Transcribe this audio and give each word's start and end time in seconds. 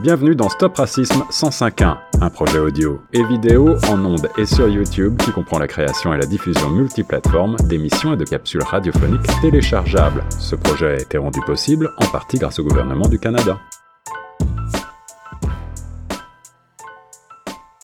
Bienvenue 0.00 0.36
dans 0.36 0.48
Stop 0.48 0.76
Racisme 0.76 1.24
105.1, 1.28 1.98
un 2.20 2.30
projet 2.30 2.60
audio 2.60 3.00
et 3.12 3.24
vidéo 3.24 3.74
en 3.88 4.04
ondes 4.04 4.28
et 4.38 4.46
sur 4.46 4.68
YouTube 4.68 5.16
qui 5.20 5.32
comprend 5.32 5.58
la 5.58 5.66
création 5.66 6.14
et 6.14 6.18
la 6.18 6.24
diffusion 6.24 6.70
multiplateforme 6.70 7.56
d'émissions 7.64 8.14
et 8.14 8.16
de 8.16 8.24
capsules 8.24 8.62
radiophoniques 8.62 9.26
téléchargeables. 9.42 10.22
Ce 10.38 10.54
projet 10.54 10.86
a 10.86 11.00
été 11.00 11.18
rendu 11.18 11.40
possible 11.44 11.90
en 11.96 12.06
partie 12.06 12.38
grâce 12.38 12.60
au 12.60 12.62
gouvernement 12.62 13.08
du 13.08 13.18
Canada. 13.18 13.58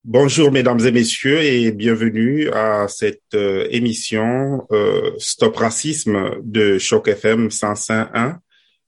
Bonjour 0.05 0.53
mesdames 0.53 0.79
et 0.85 0.91
messieurs 0.93 1.41
et 1.41 1.73
bienvenue 1.73 2.47
à 2.51 2.87
cette 2.87 3.33
euh, 3.33 3.67
émission 3.71 4.65
euh, 4.71 5.11
Stop 5.17 5.57
Racisme 5.57 6.37
de 6.43 6.77
Choc 6.77 7.09
FM 7.09 7.49
105.1 7.49 8.37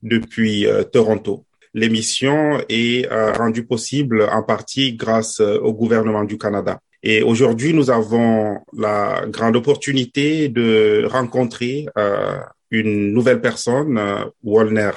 depuis 0.02 0.66
euh, 0.66 0.82
Toronto. 0.82 1.44
L'émission 1.74 2.58
est 2.68 3.10
euh, 3.10 3.32
rendue 3.32 3.64
possible 3.64 4.22
en 4.22 4.42
partie 4.42 4.94
grâce 4.94 5.40
euh, 5.40 5.58
au 5.58 5.72
gouvernement 5.72 6.24
du 6.24 6.38
Canada. 6.38 6.80
Et 7.02 7.22
aujourd'hui, 7.22 7.72
nous 7.74 7.90
avons 7.90 8.58
la 8.76 9.24
grande 9.28 9.56
opportunité 9.56 10.48
de 10.48 11.06
rencontrer 11.08 11.86
euh, 11.96 12.38
une 12.70 13.12
nouvelle 13.12 13.40
personne, 13.40 14.00
Walner 14.42 14.90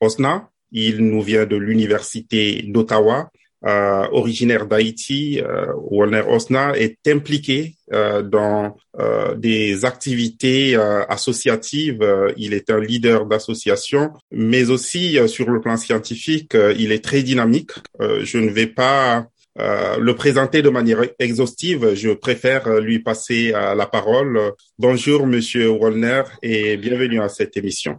Osna. 0.00 0.50
Il 0.72 0.98
nous 1.08 1.22
vient 1.22 1.46
de 1.46 1.56
l'Université 1.56 2.62
d'Ottawa 2.66 3.30
euh, 3.66 4.06
originaire 4.12 4.66
d'Haïti, 4.66 5.40
euh, 5.40 5.66
Warner 5.90 6.22
Osna 6.28 6.76
est 6.76 6.98
impliqué 7.08 7.74
euh, 7.92 8.22
dans 8.22 8.76
euh, 8.98 9.34
des 9.34 9.84
activités 9.84 10.76
euh, 10.76 11.04
associatives. 11.06 12.04
il 12.36 12.52
est 12.54 12.70
un 12.70 12.80
leader 12.80 13.26
d'association, 13.26 14.12
mais 14.30 14.70
aussi 14.70 15.18
sur 15.28 15.50
le 15.50 15.60
plan 15.60 15.76
scientifique, 15.76 16.56
il 16.76 16.92
est 16.92 17.04
très 17.04 17.22
dynamique. 17.22 17.72
je 18.00 18.38
ne 18.38 18.50
vais 18.50 18.66
pas 18.66 19.26
le 19.56 20.12
présenter 20.14 20.62
de 20.62 20.70
manière 20.70 21.02
exhaustive. 21.18 21.94
Je 21.94 22.10
préfère 22.10 22.68
lui 22.80 22.98
passer 22.98 23.52
la 23.52 23.86
parole. 23.86 24.52
Bonjour, 24.78 25.26
Monsieur 25.26 25.70
Warner, 25.70 26.22
et 26.42 26.76
bienvenue 26.76 27.20
à 27.20 27.28
cette 27.28 27.56
émission. 27.56 27.98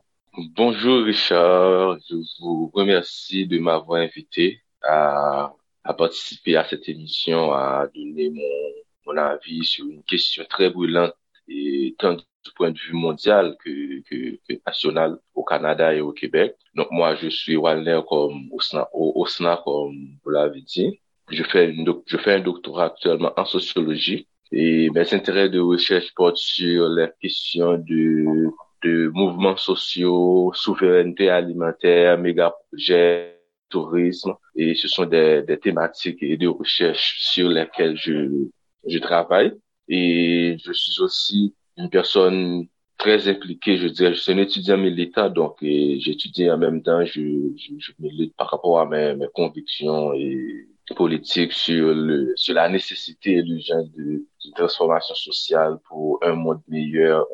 Bonjour 0.55 1.05
Richard, 1.05 1.97
je 2.09 2.15
vous 2.41 2.69
remercie 2.73 3.47
de 3.47 3.57
m'avoir 3.59 4.01
invité 4.01 4.64
à, 4.87 5.53
à, 5.83 5.93
participer 5.93 6.55
à 6.55 6.65
cette 6.65 6.87
émission, 6.89 7.51
à 7.51 7.87
donner 7.93 8.29
mon, 8.29 9.13
mon 9.13 9.17
avis 9.17 9.63
sur 9.63 9.85
une 9.85 10.03
question 10.03 10.43
très 10.49 10.69
brûlante 10.69 11.13
et 11.47 11.95
tant 11.99 12.13
du 12.13 12.23
point 12.55 12.71
de 12.71 12.77
vue 12.79 12.93
mondial 12.93 13.55
que, 13.63 14.01
que, 14.01 14.37
que, 14.47 14.59
national 14.65 15.17
au 15.33 15.43
Canada 15.43 15.93
et 15.93 16.01
au 16.01 16.11
Québec. 16.11 16.55
Donc 16.75 16.87
moi, 16.91 17.15
je 17.15 17.29
suis 17.29 17.55
Walner 17.55 18.01
comme 18.07 18.49
Osna, 18.51 18.87
Osna 18.93 19.61
comme 19.63 20.17
vous 20.23 20.29
l'avez 20.29 20.61
dit. 20.61 20.99
Je 21.29 21.43
fais, 21.43 21.69
une, 21.69 21.91
je 22.05 22.17
fais 22.17 22.33
un 22.33 22.39
doctorat 22.39 22.85
actuellement 22.85 23.33
en 23.35 23.45
sociologie 23.45 24.27
et 24.51 24.89
mes 24.91 25.13
intérêts 25.13 25.49
de 25.49 25.59
recherche 25.59 26.13
portent 26.15 26.37
sur 26.37 26.87
les 26.89 27.09
questions 27.19 27.77
de, 27.77 28.51
de 28.83 29.07
mouvements 29.09 29.57
sociaux, 29.57 30.51
souveraineté 30.53 31.29
alimentaire, 31.29 32.17
méga 32.19 32.53
projets, 32.69 33.34
tourisme 33.69 34.33
et 34.55 34.75
ce 34.75 34.87
sont 34.87 35.05
des, 35.05 35.43
des 35.43 35.59
thématiques 35.59 36.21
et 36.21 36.37
des 36.37 36.47
recherches 36.47 37.17
sur 37.19 37.49
lesquelles 37.49 37.97
je, 37.97 38.47
je 38.87 38.99
travaille. 38.99 39.53
Et 39.87 40.57
je 40.63 40.71
suis 40.73 41.01
aussi 41.01 41.55
une 41.77 41.89
personne 41.89 42.67
très 42.97 43.27
impliquée, 43.27 43.77
je 43.77 43.87
dirais, 43.87 44.13
je 44.13 44.21
suis 44.21 44.31
un 44.31 44.37
étudiant 44.37 44.77
militant, 44.77 45.29
donc 45.29 45.57
j'étudie 45.61 46.49
en 46.49 46.57
même 46.57 46.81
temps, 46.81 47.05
je, 47.05 47.21
je, 47.57 47.73
je, 47.77 47.91
milite 47.99 48.35
par 48.35 48.49
rapport 48.49 48.79
à 48.79 48.85
mes, 48.85 49.15
mes 49.15 49.27
convictions 49.33 50.13
et 50.13 50.67
politiques 50.93 51.53
sur 51.53 51.93
le 51.95 52.33
sur 52.35 52.53
la 52.53 52.69
nécessité 52.69 53.33
et 53.33 53.41
l'urgence 53.41 53.89
de, 53.91 54.25
de 54.45 54.51
transformation 54.55 55.15
sociale 55.15 55.79
pour 55.87 56.19
un 56.23 56.33
monde 56.35 56.61
meilleur, 56.67 57.25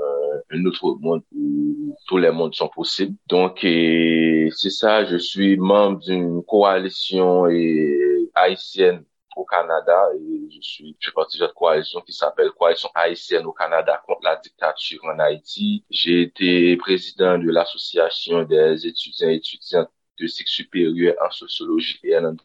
un, 0.51 0.57
un 0.57 0.65
autre 0.65 0.95
monde 0.99 1.23
où 1.35 1.95
tous 2.07 2.17
les 2.17 2.31
mondes 2.31 2.55
sont 2.55 2.69
possibles. 2.69 3.15
Donc 3.27 3.59
c'est 3.61 4.69
ça, 4.69 5.05
je 5.05 5.17
suis 5.17 5.57
membre 5.57 5.99
d'une 5.99 6.43
coalition 6.43 7.45
haïtienne 8.35 9.03
au 9.35 9.45
Canada 9.45 10.09
et 10.15 10.49
je 10.51 10.61
suis, 10.61 10.95
je 10.99 11.09
fais 11.09 11.13
partie 11.13 11.37
de 11.37 11.45
cette 11.45 11.53
coalition 11.53 12.01
qui 12.01 12.13
s'appelle 12.13 12.51
Coalition 12.51 12.89
haïtienne 12.95 13.45
au 13.45 13.53
Canada 13.53 14.01
contre 14.05 14.21
la 14.23 14.35
dictature 14.37 14.99
en 15.05 15.19
Haïti. 15.19 15.83
J'ai 15.89 16.21
été 16.23 16.75
président 16.77 17.37
de 17.37 17.49
l'association 17.49 18.43
des 18.43 18.85
étudiants 18.85 19.29
et 19.29 19.35
étudiantes 19.35 19.89
de 20.19 20.27
cycle 20.27 20.49
supérieur 20.49 21.15
en 21.25 21.31
sociologie 21.31 21.99
et 22.03 22.17
en 22.17 22.35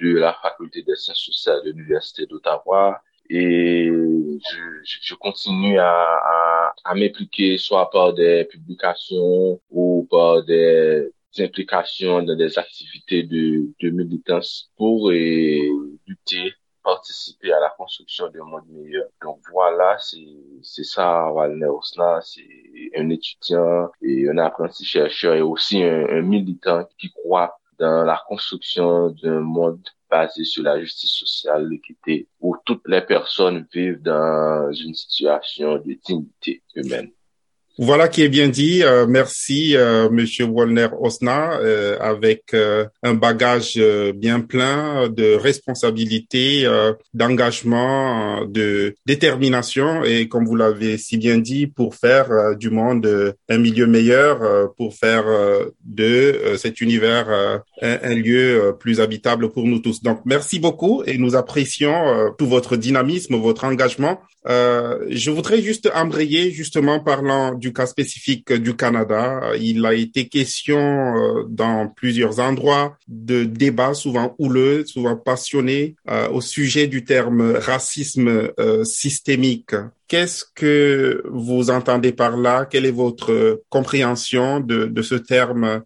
de 0.00 0.14
la 0.18 0.34
faculté 0.34 0.82
des 0.82 0.96
sciences 0.96 1.24
sociales 1.24 1.62
de 1.64 1.70
l'université 1.70 2.26
d'Ottawa 2.26 3.00
et 3.28 3.86
je, 3.88 4.58
je, 4.84 5.14
continue 5.14 5.78
à, 5.78 5.90
à, 5.90 6.74
à 6.84 6.94
m'impliquer 6.94 7.58
soit 7.58 7.90
par 7.90 8.12
des 8.12 8.44
publications 8.44 9.60
ou 9.70 10.06
par 10.10 10.44
des 10.44 11.10
implications 11.38 12.22
dans 12.22 12.36
des 12.36 12.58
activités 12.58 13.24
de, 13.24 13.68
de 13.80 13.90
militance 13.90 14.70
pour 14.76 15.12
et, 15.12 15.68
lutter, 16.06 16.52
participer 16.84 17.52
à 17.52 17.58
la 17.60 17.70
construction 17.76 18.28
d'un 18.28 18.44
monde 18.44 18.68
meilleur. 18.68 19.08
Donc 19.22 19.40
voilà, 19.52 19.96
c'est 19.98 20.84
ça 20.84 21.32
Walner 21.32 21.66
Osna, 21.66 22.20
c'est 22.22 22.46
un 22.96 23.10
étudiant 23.10 23.90
et 24.02 24.28
un 24.28 24.38
apprenti 24.38 24.84
chercheur 24.84 25.34
et 25.34 25.42
aussi 25.42 25.82
un 25.82 26.22
militant 26.22 26.86
qui 26.96 27.10
croit 27.10 27.58
dans 27.78 28.04
la 28.04 28.22
construction 28.28 29.10
d'un 29.10 29.40
monde 29.40 29.86
basé 30.10 30.44
sur 30.44 30.62
la 30.62 30.80
justice 30.80 31.10
sociale, 31.10 31.68
l'équité, 31.68 32.28
où 32.40 32.56
toutes 32.64 32.86
les 32.86 33.02
personnes 33.02 33.66
vivent 33.72 34.02
dans 34.02 34.72
une 34.72 34.94
situation 34.94 35.76
de 35.78 35.98
dignité 36.04 36.62
humaine. 36.74 37.10
Voilà 37.78 38.08
qui 38.08 38.22
est 38.22 38.30
bien 38.30 38.48
dit. 38.48 38.82
Euh, 38.82 39.06
merci, 39.06 39.76
euh, 39.76 40.08
Monsieur 40.08 40.46
Wolner 40.46 40.88
Osna, 40.98 41.58
euh, 41.60 41.98
avec 42.00 42.54
euh, 42.54 42.86
un 43.02 43.12
bagage 43.12 43.78
bien 44.14 44.40
plein 44.40 45.10
de 45.10 45.34
responsabilités, 45.34 46.64
euh, 46.64 46.94
d'engagement, 47.12 48.46
de 48.46 48.94
détermination, 49.04 50.04
et 50.04 50.26
comme 50.26 50.46
vous 50.46 50.56
l'avez 50.56 50.96
si 50.96 51.18
bien 51.18 51.36
dit, 51.36 51.66
pour 51.66 51.94
faire 51.94 52.56
du 52.56 52.70
monde 52.70 53.34
un 53.50 53.58
milieu 53.58 53.86
meilleur, 53.86 54.72
pour 54.76 54.94
faire 54.94 55.24
de 55.84 56.54
cet 56.56 56.80
univers 56.80 57.62
un, 57.82 57.98
un, 58.02 58.14
lieu 58.14 58.74
plus 58.78 59.00
habitable 59.00 59.50
pour 59.50 59.66
nous 59.66 59.78
tous. 59.78 60.02
Donc, 60.02 60.20
merci 60.24 60.58
beaucoup, 60.58 61.02
et 61.06 61.18
nous 61.18 61.36
apprécions 61.36 62.32
tout 62.38 62.46
votre 62.46 62.76
dynamisme, 62.76 63.36
votre 63.36 63.64
engagement. 63.64 64.20
je 64.46 65.30
voudrais 65.30 65.60
juste 65.60 65.90
embrayer, 65.94 66.50
justement, 66.50 67.00
parlant 67.00 67.54
du 67.54 67.72
cas 67.72 67.86
spécifique 67.86 68.52
du 68.52 68.74
Canada. 68.76 69.40
Il 69.58 69.84
a 69.84 69.94
été 69.94 70.28
question 70.28 70.78
euh, 70.78 71.44
dans 71.48 71.88
plusieurs 71.88 72.40
endroits 72.40 72.96
de 73.08 73.44
débats 73.44 73.94
souvent 73.94 74.34
houleux, 74.38 74.84
souvent 74.86 75.16
passionnés 75.16 75.96
euh, 76.08 76.28
au 76.28 76.40
sujet 76.40 76.86
du 76.86 77.04
terme 77.04 77.52
racisme 77.52 78.50
euh, 78.58 78.84
systémique. 78.84 79.74
Qu'est-ce 80.08 80.44
que 80.54 81.22
vous 81.26 81.70
entendez 81.70 82.12
par 82.12 82.36
là? 82.36 82.64
Quelle 82.64 82.86
est 82.86 82.92
votre 82.92 83.62
compréhension 83.68 84.60
de, 84.60 84.86
de 84.86 85.02
ce 85.02 85.16
terme 85.16 85.82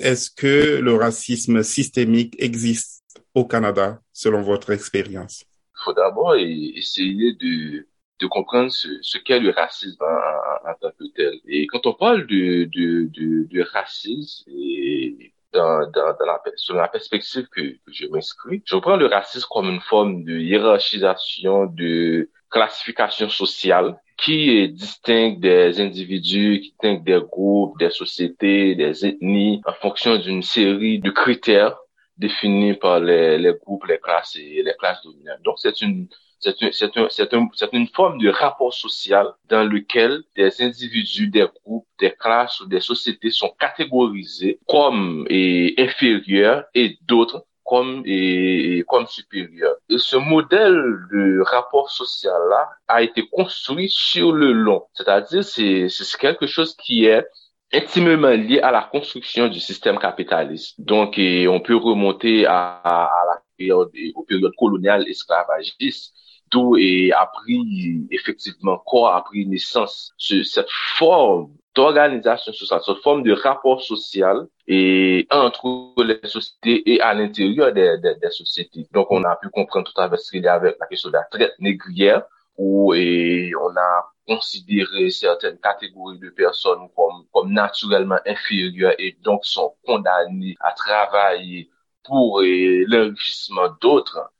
Est-ce 0.00 0.30
que 0.30 0.78
le 0.80 0.94
racisme 0.96 1.62
systémique 1.62 2.34
existe 2.38 3.04
au 3.34 3.44
Canada 3.44 4.00
selon 4.12 4.42
votre 4.42 4.70
expérience? 4.70 5.44
Il 5.76 5.84
faut 5.84 5.92
d'abord 5.92 6.34
essayer 6.36 7.34
de 7.34 7.86
de 8.22 8.26
comprendre 8.28 8.70
ce, 8.70 8.88
ce 9.02 9.18
qu'est 9.18 9.40
le 9.40 9.50
racisme 9.50 10.02
en, 10.02 10.70
en, 10.70 10.74
tant 10.80 10.90
que 10.98 11.04
tel. 11.14 11.34
Et 11.46 11.66
quand 11.66 11.86
on 11.86 11.92
parle 11.92 12.26
de, 12.26 12.64
de, 12.64 13.10
de, 13.12 13.48
de 13.50 13.62
racisme, 13.72 14.48
et 14.48 15.34
dans, 15.52 15.80
dans, 15.90 16.16
dans 16.18 16.26
la, 16.26 16.40
sur 16.56 16.76
la 16.76 16.88
perspective 16.88 17.46
que, 17.48 17.60
que 17.60 17.92
je 17.92 18.06
m'inscris, 18.06 18.62
je 18.64 18.76
prends 18.76 18.96
le 18.96 19.06
racisme 19.06 19.46
comme 19.50 19.68
une 19.68 19.80
forme 19.80 20.24
de 20.24 20.38
hiérarchisation, 20.38 21.66
de 21.66 22.30
classification 22.52 23.28
sociale 23.28 23.96
qui 24.16 24.68
distingue 24.68 25.40
des 25.40 25.80
individus, 25.80 26.60
qui 26.60 26.70
distingue 26.70 27.04
des 27.04 27.20
groupes, 27.20 27.78
des 27.78 27.90
sociétés, 27.90 28.74
des 28.74 29.06
ethnies 29.06 29.60
en 29.66 29.72
fonction 29.72 30.16
d'une 30.16 30.42
série 30.42 31.00
de 31.00 31.10
critères 31.10 31.76
définis 32.18 32.74
par 32.74 33.00
les, 33.00 33.38
les 33.38 33.54
groupes, 33.60 33.86
les 33.86 33.98
classes 33.98 34.36
et 34.36 34.62
les 34.62 34.74
classes 34.78 35.02
dominantes. 35.02 35.42
Donc 35.42 35.56
c'est 35.58 35.80
une 35.82 36.06
c'est 36.38 36.60
un, 36.96 37.08
c'est 37.10 37.34
un, 37.34 37.48
c'est 37.54 37.72
une 37.72 37.86
forme 37.86 38.18
de 38.18 38.28
rapport 38.28 38.74
social 38.74 39.28
dans 39.48 39.62
lequel 39.62 40.22
des 40.34 40.60
individus, 40.60 41.28
des 41.28 41.46
groupes, 41.64 41.86
des 42.00 42.10
classes 42.10 42.60
ou 42.60 42.66
des 42.66 42.80
sociétés 42.80 43.30
sont 43.30 43.54
catégorisés 43.60 44.58
comme 44.66 45.24
et, 45.30 45.74
inférieurs 45.78 46.64
et 46.74 46.98
d'autres 47.02 47.46
comme 47.64 48.02
et, 48.06 48.84
comme 48.88 49.06
supérieurs. 49.06 49.76
Et 49.88 49.98
ce 49.98 50.16
modèle 50.16 50.82
de 51.12 51.40
rapport 51.40 51.90
social 51.90 52.40
là 52.50 52.68
a 52.88 53.02
été 53.02 53.26
construit 53.28 53.88
sur 53.88 54.32
le 54.32 54.52
long. 54.52 54.84
C'est-à-dire 54.94 55.44
c'est 55.44 55.88
c'est 55.88 56.18
quelque 56.18 56.46
chose 56.46 56.74
qui 56.76 57.06
est 57.06 57.26
intimement 57.72 58.30
lié 58.30 58.60
à 58.60 58.70
la 58.70 58.82
construction 58.82 59.48
du 59.48 59.60
système 59.60 59.98
capitaliste. 59.98 60.78
Donc, 60.78 61.14
on 61.18 61.60
peut 61.60 61.76
remonter 61.76 62.46
à, 62.46 63.10
la 63.26 63.42
période, 63.56 63.90
aux 64.14 64.24
périodes 64.24 64.54
coloniales 64.58 65.08
esclavagistes, 65.08 66.14
d'où 66.52 66.76
a 66.76 67.26
pris 67.26 68.06
effectivement 68.10 68.78
quoi 68.84 69.16
a 69.16 69.22
pris 69.22 69.46
naissance 69.46 70.12
cette 70.18 70.70
forme 70.98 71.50
d'organisation 71.74 72.52
sociale, 72.52 72.80
cette 72.84 73.02
forme 73.02 73.22
de 73.22 73.32
rapport 73.32 73.82
social 73.82 74.46
et 74.68 75.26
entre 75.30 75.94
les 76.02 76.20
sociétés 76.24 76.82
et 76.92 77.00
à 77.00 77.14
l'intérieur 77.14 77.72
des, 77.72 77.96
des, 77.98 78.30
sociétés. 78.30 78.86
Donc, 78.92 79.06
on 79.10 79.24
a 79.24 79.36
pu 79.36 79.48
comprendre 79.48 79.90
tout 79.90 80.00
à 80.00 80.08
fait 80.10 80.18
ce 80.18 80.30
qu'il 80.30 80.42
y 80.42 80.48
a 80.48 80.54
avec 80.54 80.76
la 80.78 80.86
question 80.86 81.08
de 81.08 81.14
la 81.14 81.24
traite 81.24 81.54
négrière, 81.58 82.24
où 82.58 82.92
et 82.94 83.52
on 83.60 83.74
a 83.76 84.12
considéré 84.26 85.10
certaines 85.10 85.58
catégories 85.58 86.18
de 86.18 86.30
personnes 86.30 86.88
comme, 86.94 87.24
comme 87.32 87.52
naturellement 87.52 88.18
inférieures 88.26 88.94
et 88.98 89.16
donc 89.22 89.44
sont 89.44 89.74
condamnées 89.84 90.56
à 90.60 90.72
travailler 90.72 91.70
pour 92.04 92.40
l'enrichissement 92.40 93.68
d'autres. 93.80 94.30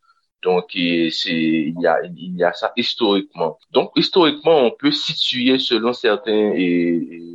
Donc, 0.43 0.75
il 0.75 1.09
y 1.09 1.87
a, 1.87 2.03
il 2.05 2.37
y 2.37 2.45
a 2.45 2.53
ça 2.53 2.73
historiquement. 2.77 3.59
Donc, 3.71 3.93
historiquement, 3.97 4.59
on 4.67 4.71
peut 4.73 4.91
situer 4.91 5.59
selon 5.59 5.93
certains 5.93 6.53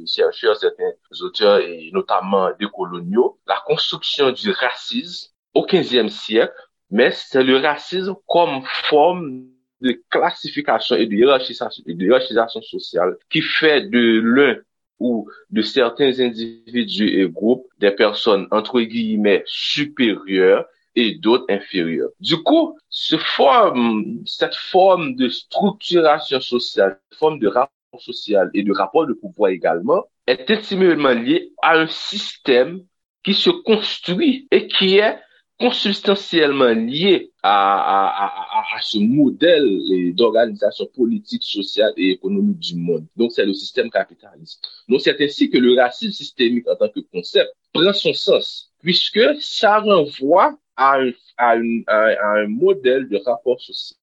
chercheurs, 0.06 0.58
certains 0.58 0.92
auteurs, 1.22 1.60
et 1.60 1.90
notamment 1.94 2.50
des 2.60 2.68
coloniaux, 2.68 3.40
la 3.48 3.62
construction 3.66 4.32
du 4.32 4.52
racisme 4.52 5.32
au 5.54 5.66
15e 5.66 6.10
siècle, 6.10 6.54
mais 6.92 7.12
c'est 7.12 7.44
le 7.44 7.58
racisme 7.58 8.16
comme 8.28 8.62
forme 8.90 9.46
de 9.82 10.02
classification 10.10 10.96
et 10.96 11.06
de 11.06 11.16
hiérarchisation 11.16 12.62
sociale 12.62 13.18
qui 13.30 13.42
fait 13.42 13.82
de 13.82 14.22
l'un 14.22 14.56
ou 15.00 15.30
de 15.52 15.62
certains 15.62 16.20
individus 16.20 17.22
et 17.22 17.30
groupes 17.30 17.68
des 17.80 17.92
personnes 17.92 18.48
entre 18.52 18.82
guillemets 18.82 19.44
supérieures 19.46 20.66
et 20.98 21.14
d'autres 21.14 21.46
inférieurs. 21.48 22.10
Du 22.20 22.38
coup, 22.38 22.76
ce 22.90 23.18
forme, 23.18 24.24
cette 24.26 24.56
forme 24.56 25.16
de 25.16 25.30
structuration 25.30 26.42
sociale, 26.42 27.00
forme 27.20 27.40
de 27.40 27.48
rapport 27.48 27.72
social 28.00 28.50
et 28.54 28.64
de 28.64 28.74
rapport 28.74 29.06
de 29.06 29.14
pouvoir 29.14 29.52
également, 29.52 30.04
est 30.26 30.50
intimement 30.50 31.14
liée 31.14 31.52
à 31.62 31.78
un 31.80 31.88
système 31.88 32.82
qui 33.24 33.34
se 33.34 33.52
construit 33.52 34.48
et 34.52 34.68
qui 34.68 34.98
est 34.98 35.18
consubstantiellement 35.60 36.74
lié 36.74 37.32
à, 37.42 37.78
à, 37.94 38.60
à, 38.60 38.76
à 38.76 38.82
ce 38.82 38.98
modèle 39.00 40.14
d'organisation 40.16 40.86
politique, 40.96 41.44
sociale 41.44 41.94
et 41.98 42.12
économique 42.12 42.60
du 42.60 42.76
monde. 42.76 43.06
Donc, 43.16 43.32
c'est 43.32 43.46
le 43.46 43.54
système 43.54 43.90
capitaliste. 43.90 44.68
Donc, 44.88 45.02
c'est 45.02 45.20
ainsi 45.22 45.50
que 45.50 45.58
le 45.58 45.76
racisme 45.80 46.12
systémique 46.12 46.68
en 46.68 46.76
tant 46.76 46.90
que 46.90 47.00
concept 47.12 47.50
prend 47.74 47.94
son 47.94 48.14
sens, 48.14 48.72
puisque 48.82 49.22
ça 49.40 49.80
renvoie 49.80 50.58
à 50.78 51.00
un, 51.00 51.12
à, 51.38 51.56
une, 51.56 51.84
à 51.88 52.34
un 52.36 52.48
modèle 52.48 53.08
de 53.10 53.18
rapport 53.26 53.60
social, 53.60 53.98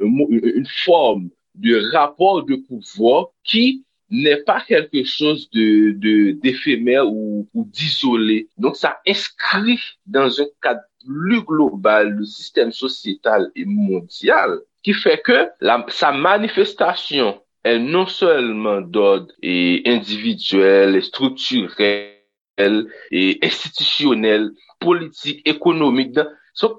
une, 0.00 0.26
une 0.30 0.66
forme 0.66 1.30
de 1.54 1.90
rapport 1.92 2.44
de 2.44 2.56
pouvoir 2.56 3.28
qui 3.44 3.84
n'est 4.10 4.42
pas 4.42 4.60
quelque 4.60 5.04
chose 5.04 5.48
de 5.50 6.32
d'éphémère 6.32 7.10
ou, 7.10 7.48
ou 7.54 7.64
d'isolé. 7.64 8.48
Donc 8.58 8.76
ça 8.76 9.00
inscrit 9.06 9.80
dans 10.06 10.40
un 10.40 10.46
cadre 10.60 10.82
plus 11.04 11.42
global 11.42 12.10
le 12.10 12.24
système 12.24 12.72
sociétal 12.72 13.50
et 13.56 13.64
mondial 13.64 14.58
qui 14.82 14.92
fait 14.92 15.20
que 15.22 15.48
la, 15.60 15.84
sa 15.88 16.12
manifestation 16.12 17.40
est 17.64 17.78
non 17.78 18.06
seulement 18.06 18.80
d'ordre 18.82 19.32
et 19.42 19.82
individuel, 19.86 20.96
et 20.96 21.00
structurel 21.00 22.13
et 22.58 23.38
institutionnel, 23.42 24.50
politique, 24.80 25.46
économique. 25.46 26.18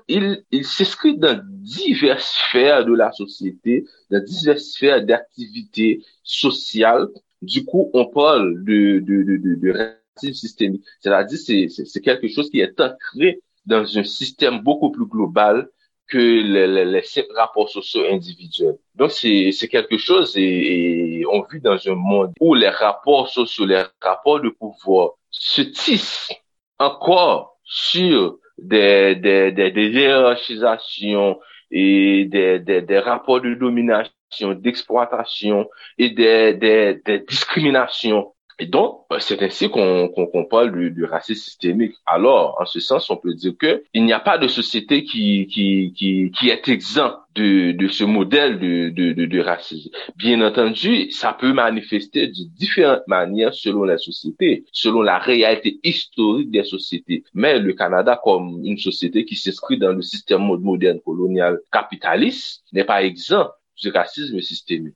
il, 0.08 0.44
il 0.52 0.66
s'inscrit 0.66 1.18
dans 1.18 1.40
diverses 1.44 2.38
sphères 2.38 2.86
de 2.86 2.94
la 2.94 3.12
société, 3.12 3.86
dans 4.10 4.24
diverses 4.24 4.72
sphères 4.74 5.06
d'activité 5.06 6.04
sociale. 6.24 7.08
Du 7.42 7.66
coup, 7.66 7.90
on 7.94 8.06
parle 8.06 8.64
de, 8.64 9.00
de, 9.00 9.24
de, 9.24 9.56
de, 9.56 9.72
racisme 9.72 10.34
systémique. 10.34 10.84
C'est-à-dire, 11.00 11.38
c'est, 11.38 11.68
c'est 11.70 12.02
quelque 12.02 12.28
chose 12.28 12.50
qui 12.50 12.62
est 12.62 12.80
ancré 12.80 13.42
dans 13.66 13.98
un 13.98 14.04
système 14.04 14.62
beaucoup 14.62 14.92
plus 14.92 15.06
global 15.06 15.68
que 16.08 16.18
les, 16.18 16.68
les, 16.68 16.86
les 16.86 17.04
rapports 17.36 17.70
sociaux 17.70 18.04
individuels. 18.10 18.78
Donc, 18.94 19.12
c'est, 19.12 19.52
c'est 19.52 19.68
quelque 19.68 19.98
chose 19.98 20.38
et, 20.38 21.20
et 21.20 21.26
on 21.26 21.44
vit 21.52 21.60
dans 21.60 21.78
un 21.88 21.96
monde 21.96 22.32
où 22.40 22.54
les 22.54 22.70
rapports 22.70 23.28
sociaux, 23.28 23.66
les 23.66 23.84
rapports 24.02 24.40
de 24.40 24.50
pouvoir 24.50 25.14
se 25.40 25.62
tissent 25.62 26.32
encore 26.80 27.58
sur 27.64 28.38
des, 28.58 29.16
des, 29.16 29.52
des, 29.52 29.72
des 29.72 29.88
hiérarchisations 29.90 31.40
et 31.72 32.26
des, 32.26 32.60
des, 32.60 32.82
des 32.82 33.00
rapports 33.00 33.42
de 33.42 33.54
domination, 33.54 34.12
d'exploitation 34.54 35.70
et 35.98 36.10
des, 36.10 36.54
des, 36.54 37.02
des 37.06 37.20
discriminations 37.20 38.35
et 38.58 38.68
donc, 38.68 39.02
euh, 39.12 39.20
c'est 39.20 39.42
ainsi 39.44 39.70
qu'on 39.70 40.08
qu'on 40.08 40.46
parle 40.46 40.72
du, 40.72 40.90
du, 40.92 41.04
racisme 41.04 41.42
systémique. 41.42 41.96
Alors, 42.06 42.56
en 42.60 42.66
ce 42.66 42.80
sens, 42.80 43.10
on 43.10 43.18
peut 43.18 43.34
dire 43.34 43.54
que 43.60 43.84
il 43.94 44.06
n'y 44.06 44.14
a 44.14 44.20
pas 44.20 44.38
de 44.38 44.48
société 44.48 45.04
qui, 45.04 45.48
qui, 45.48 45.94
qui, 45.94 46.32
qui 46.32 46.50
est 46.50 46.70
exempt 46.70 47.18
de, 47.36 47.74
de 47.74 47.88
ce 47.90 48.06
modèle 48.06 48.58
de, 48.60 48.90
de, 48.90 49.12
de, 49.12 49.26
de, 49.26 49.40
racisme. 49.42 49.90
Bien 50.16 50.42
entendu, 50.42 51.12
ça 51.12 51.34
peut 51.34 51.52
manifester 51.52 52.28
de 52.28 52.44
différentes 52.58 53.06
manières 53.08 53.54
selon 53.54 53.84
la 53.84 53.98
société, 53.98 54.66
selon 54.72 55.02
la 55.02 55.18
réalité 55.18 55.80
historique 55.84 56.50
des 56.50 56.64
sociétés. 56.64 57.26
Mais 57.34 57.60
le 57.60 57.74
Canada, 57.74 58.20
comme 58.24 58.62
une 58.64 58.78
société 58.78 59.26
qui 59.26 59.36
s'inscrit 59.36 59.78
dans 59.78 59.92
le 59.92 60.02
système 60.02 60.44
moderne 60.44 61.02
colonial 61.02 61.60
capitaliste, 61.74 62.64
n'est 62.72 62.86
pas 62.86 63.04
exempt 63.04 63.52
du 63.82 63.90
racisme 63.90 64.40
systémique. 64.40 64.96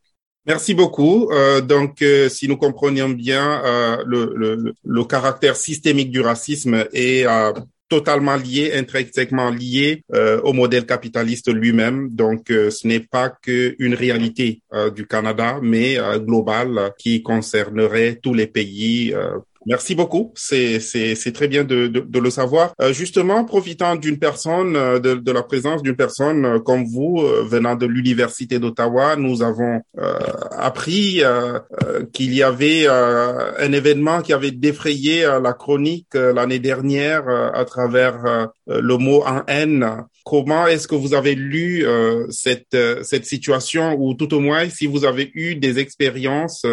Merci 0.49 0.73
beaucoup. 0.73 1.29
Euh, 1.31 1.61
donc, 1.61 2.01
euh, 2.01 2.27
si 2.27 2.47
nous 2.47 2.57
comprenions 2.57 3.09
bien, 3.09 3.61
euh, 3.63 4.03
le, 4.03 4.33
le, 4.35 4.73
le, 4.83 5.03
caractère 5.03 5.55
systémique 5.55 6.09
du 6.09 6.21
racisme 6.21 6.87
est 6.91 7.27
euh, 7.27 7.53
totalement 7.87 8.35
lié, 8.35 8.71
intrinsèquement 8.73 9.51
lié 9.51 10.03
euh, 10.11 10.41
au 10.41 10.53
modèle 10.53 10.87
capitaliste 10.87 11.53
lui-même. 11.53 12.09
Donc, 12.09 12.47
ce 12.47 12.87
n'est 12.87 12.99
pas 12.99 13.29
qu'une 13.29 13.93
réalité 13.93 14.63
du 14.95 15.05
Canada, 15.05 15.59
mais 15.61 15.97
globale 16.17 16.93
qui 16.97 17.21
concernerait 17.21 18.19
tous 18.21 18.33
les 18.33 18.47
pays 18.47 19.13
Merci 19.65 19.93
beaucoup. 19.95 20.31
C'est 20.35 20.79
très 21.33 21.47
bien 21.47 21.63
de, 21.63 21.87
de, 21.87 21.99
de 21.99 22.19
le 22.19 22.29
savoir. 22.29 22.73
Euh, 22.81 22.93
justement, 22.93 23.43
profitant 23.43 23.95
d'une 23.95 24.17
personne, 24.17 24.75
euh, 24.75 24.99
de, 24.99 25.15
de 25.15 25.31
la 25.31 25.43
présence 25.43 25.83
d'une 25.83 25.95
personne 25.95 26.45
euh, 26.45 26.59
comme 26.59 26.85
vous 26.85 27.19
venant 27.43 27.75
de 27.75 27.85
l'université 27.85 28.59
d'Ottawa, 28.59 29.15
nous 29.15 29.41
avons 29.41 29.81
appris 30.57 31.21
qu'il 32.13 32.33
y 32.33 32.43
avait 32.43 32.87
un 32.87 33.71
événement 33.71 34.21
qui 34.21 34.33
avait 34.33 34.51
défrayé 34.51 35.23
la 35.41 35.53
chronique 35.53 36.13
l'année 36.13 36.59
dernière 36.59 37.27
à 37.27 37.65
travers 37.65 38.49
le 38.69 38.97
mot 38.97 39.23
en 39.25 39.43
haine. 39.47 40.03
Comment 40.23 40.67
est-ce 40.67 40.87
que 40.87 40.95
vous 40.95 41.13
avez 41.13 41.35
lu 41.35 41.85
cette 42.29 42.77
cette 43.03 43.25
situation 43.25 43.95
ou 43.99 44.13
tout 44.13 44.33
au 44.33 44.39
moins 44.39 44.69
si 44.69 44.85
vous 44.85 45.05
avez 45.05 45.31
eu 45.33 45.55
des 45.55 45.79
expériences 45.79 46.65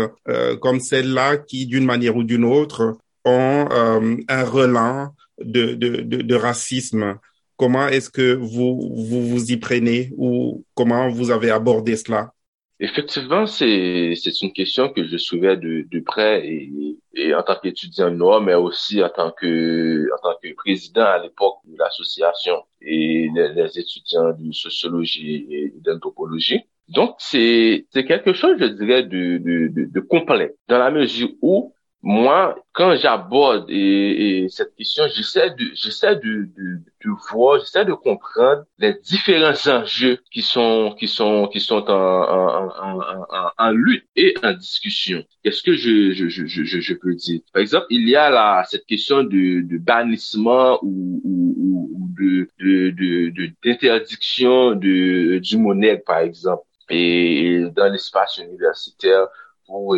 comme 0.61 0.81
celle-là 0.81 1.38
qui 1.38 1.67
d'une 1.67 1.87
manière 1.87 2.17
ou 2.17 2.23
d'une 2.23 2.45
autre 2.45 2.99
ont 3.25 3.69
euh, 3.71 4.17
un 4.29 4.45
relent 4.45 5.09
de, 5.43 5.75
de, 5.75 5.97
de, 6.03 6.23
de 6.23 6.35
racisme? 6.35 7.19
Comment 7.57 7.88
est-ce 7.88 8.11
que 8.11 8.35
vous, 8.35 8.93
vous 8.95 9.26
vous 9.26 9.50
y 9.50 9.57
prenez 9.57 10.12
ou 10.17 10.65
comment 10.75 11.09
vous 11.09 11.31
avez 11.31 11.50
abordé 11.50 11.97
cela? 11.97 12.33
Effectivement, 12.78 13.47
c'est 13.47 14.12
c'est 14.16 14.42
une 14.42 14.52
question 14.52 14.90
que 14.90 15.02
je 15.02 15.16
suivais 15.16 15.56
de, 15.56 15.87
de 15.90 16.00
près 16.00 16.47
et, 16.47 16.99
et 17.14 17.35
en 17.35 17.42
tant 17.42 17.56
qu'étudiant 17.62 18.11
noir, 18.11 18.42
mais 18.42 18.54
aussi 18.54 19.02
en 19.02 19.09
tant 19.09 19.30
que 19.30 20.06
en 20.12 20.18
tant 20.23 20.37
que 20.42 20.52
président 20.54 21.04
à 21.04 21.18
l'époque 21.23 21.56
de 21.64 21.78
l'association 21.78 22.64
et 22.83 23.30
les, 23.35 23.78
étudiants 23.78 24.35
de 24.38 24.52
sociologie 24.52 25.47
et 25.50 25.73
d'anthropologie. 25.76 26.61
Donc 26.90 27.14
c'est 27.18 27.87
c'est 27.90 28.04
quelque 28.04 28.35
chose, 28.35 28.59
je 28.61 28.66
dirais, 28.66 29.04
de, 29.04 29.38
de, 29.38 29.71
de 29.90 30.00
complet 30.00 30.54
dans 30.68 30.78
la 30.78 30.90
mesure 30.90 31.30
où 31.40 31.73
moi, 32.09 32.55
quand 32.73 32.95
j'aborde 32.95 33.69
cette 34.49 34.77
question, 34.77 35.09
j'essaie 35.13 35.51
de, 35.51 35.65
j'essaie 35.75 36.15
de, 36.15 36.49
de, 36.57 36.79
de, 37.05 37.11
voir, 37.33 37.59
j'essaie 37.59 37.85
de 37.85 37.95
comprendre 37.95 38.63
les 38.79 38.95
différents 39.03 39.57
enjeux 39.67 40.21
qui 40.31 40.41
sont, 40.41 40.95
qui 40.97 41.09
sont, 41.09 41.49
qui 41.49 41.59
sont 41.59 41.85
en, 41.91 42.69
en, 42.69 43.51
en, 43.59 43.71
lutte 43.73 44.07
et 44.15 44.37
en 44.45 44.53
discussion. 44.53 45.25
Qu'est-ce 45.43 45.65
que 45.65 45.75
je, 45.75 46.13
je, 46.13 46.29
je, 46.29 46.47
je, 46.47 46.79
je 46.79 46.95
peux 46.95 47.17
dire? 47.17 47.41
Par 47.53 47.61
exemple, 47.61 47.87
il 47.91 48.09
y 48.09 48.15
a 48.15 48.31
là 48.31 48.63
cette 48.71 48.87
question 48.87 49.25
de, 49.25 49.67
de 49.67 49.79
bannissement 49.79 50.79
ou, 50.83 51.21
ou, 51.25 51.91
ou 51.93 52.09
de, 52.17 52.49
de, 52.61 53.53
d'interdiction 53.65 54.77
de, 54.77 55.39
du 55.39 55.59
monnaie, 55.59 55.99
par 55.99 56.19
exemple. 56.19 56.63
Et 56.89 57.65
dans 57.75 57.93
l'espace 57.93 58.39
universitaire, 58.39 59.27
pour, 59.67 59.97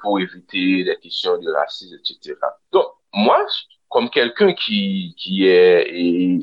pour 0.00 0.20
éviter 0.20 0.84
les 0.84 0.96
questions 1.02 1.38
de 1.38 1.50
racisme, 1.50 1.96
etc. 1.96 2.34
Donc, 2.72 2.86
moi, 3.12 3.44
comme 3.88 4.08
quelqu'un 4.08 4.52
qui, 4.52 5.14
qui 5.18 5.46
est, 5.46 5.86
est, 5.88 6.38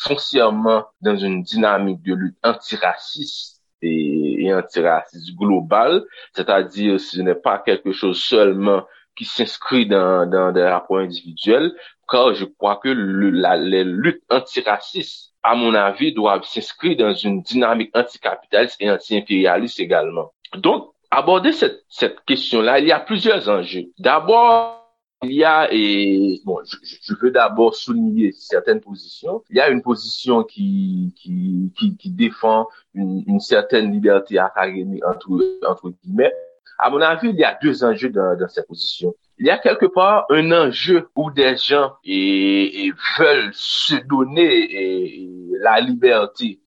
foncièrement 0.00 0.84
dans 1.00 1.16
une 1.16 1.42
dynamique 1.42 2.02
de 2.02 2.14
lutte 2.14 2.36
antiraciste 2.42 3.62
et, 3.80 4.44
et 4.44 4.54
antiraciste 4.54 5.34
globale, 5.34 6.04
c'est-à-dire 6.34 7.00
ce 7.00 7.20
n'est 7.20 7.34
pas 7.34 7.58
quelque 7.58 7.92
chose 7.92 8.22
seulement 8.22 8.84
qui 9.16 9.24
s'inscrit 9.24 9.86
dans, 9.86 10.28
dans 10.28 10.52
des 10.52 10.64
rapports 10.64 10.98
individuels, 10.98 11.72
car 12.10 12.34
je 12.34 12.44
crois 12.44 12.76
que 12.76 12.88
le, 12.88 13.30
la, 13.30 13.56
les 13.56 13.84
luttes 13.84 14.24
antiracistes, 14.28 15.32
à 15.42 15.54
mon 15.54 15.74
avis, 15.74 16.12
doivent 16.12 16.44
s'inscrire 16.44 16.96
dans 16.96 17.14
une 17.14 17.42
dynamique 17.42 17.96
anticapitaliste 17.96 18.76
et 18.80 18.90
anti-impérialiste 18.90 19.80
également. 19.80 20.32
Donc, 20.54 20.93
aborder 21.16 21.52
cette, 21.52 21.84
cette 21.88 22.20
question-là, 22.24 22.78
il 22.80 22.86
y 22.86 22.92
a 22.92 23.00
plusieurs 23.00 23.48
enjeux. 23.48 23.86
D'abord, 23.98 24.84
il 25.22 25.32
y 25.32 25.44
a, 25.44 25.68
et 25.70 26.40
bon, 26.44 26.58
je, 26.64 26.76
je 26.82 27.14
veux 27.20 27.30
d'abord 27.30 27.74
souligner 27.74 28.32
certaines 28.32 28.80
positions. 28.80 29.42
Il 29.50 29.56
y 29.56 29.60
a 29.60 29.70
une 29.70 29.82
position 29.82 30.44
qui, 30.44 31.14
qui, 31.16 31.72
qui, 31.78 31.96
qui 31.96 32.10
défend 32.10 32.68
une, 32.94 33.24
une, 33.26 33.40
certaine 33.40 33.92
liberté 33.92 34.38
académique, 34.38 35.04
entre, 35.06 35.58
entre 35.66 35.90
guillemets. 35.90 36.32
À 36.78 36.90
mon 36.90 37.00
avis, 37.00 37.30
il 37.30 37.36
y 37.36 37.44
a 37.44 37.58
deux 37.62 37.84
enjeux 37.84 38.10
dans, 38.10 38.36
dans 38.38 38.48
cette 38.48 38.66
position. 38.66 39.14
Il 39.38 39.46
y 39.46 39.50
a 39.50 39.58
quelque 39.58 39.86
part 39.86 40.26
un 40.30 40.52
enjeu 40.52 41.08
où 41.16 41.30
des 41.30 41.56
gens 41.56 41.94
et, 42.04 42.92
veulent 43.18 43.50
se 43.52 43.96
donner 44.06 45.28
la 45.60 45.80
liberté 45.80 46.60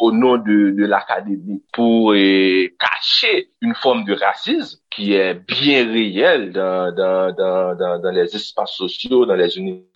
au 0.00 0.12
nom 0.12 0.36
de, 0.38 0.70
de 0.70 0.84
l'académie 0.86 1.62
pour 1.72 2.12
cacher 2.12 3.50
une 3.60 3.74
forme 3.74 4.04
de 4.04 4.14
racisme 4.14 4.78
qui 4.90 5.14
est 5.14 5.34
bien 5.34 5.90
réelle 5.90 6.52
dans, 6.52 6.94
dans, 6.94 7.34
dans, 7.34 8.00
dans, 8.00 8.10
les 8.10 8.34
espaces 8.34 8.74
sociaux, 8.74 9.26
dans 9.26 9.34
les, 9.34 9.48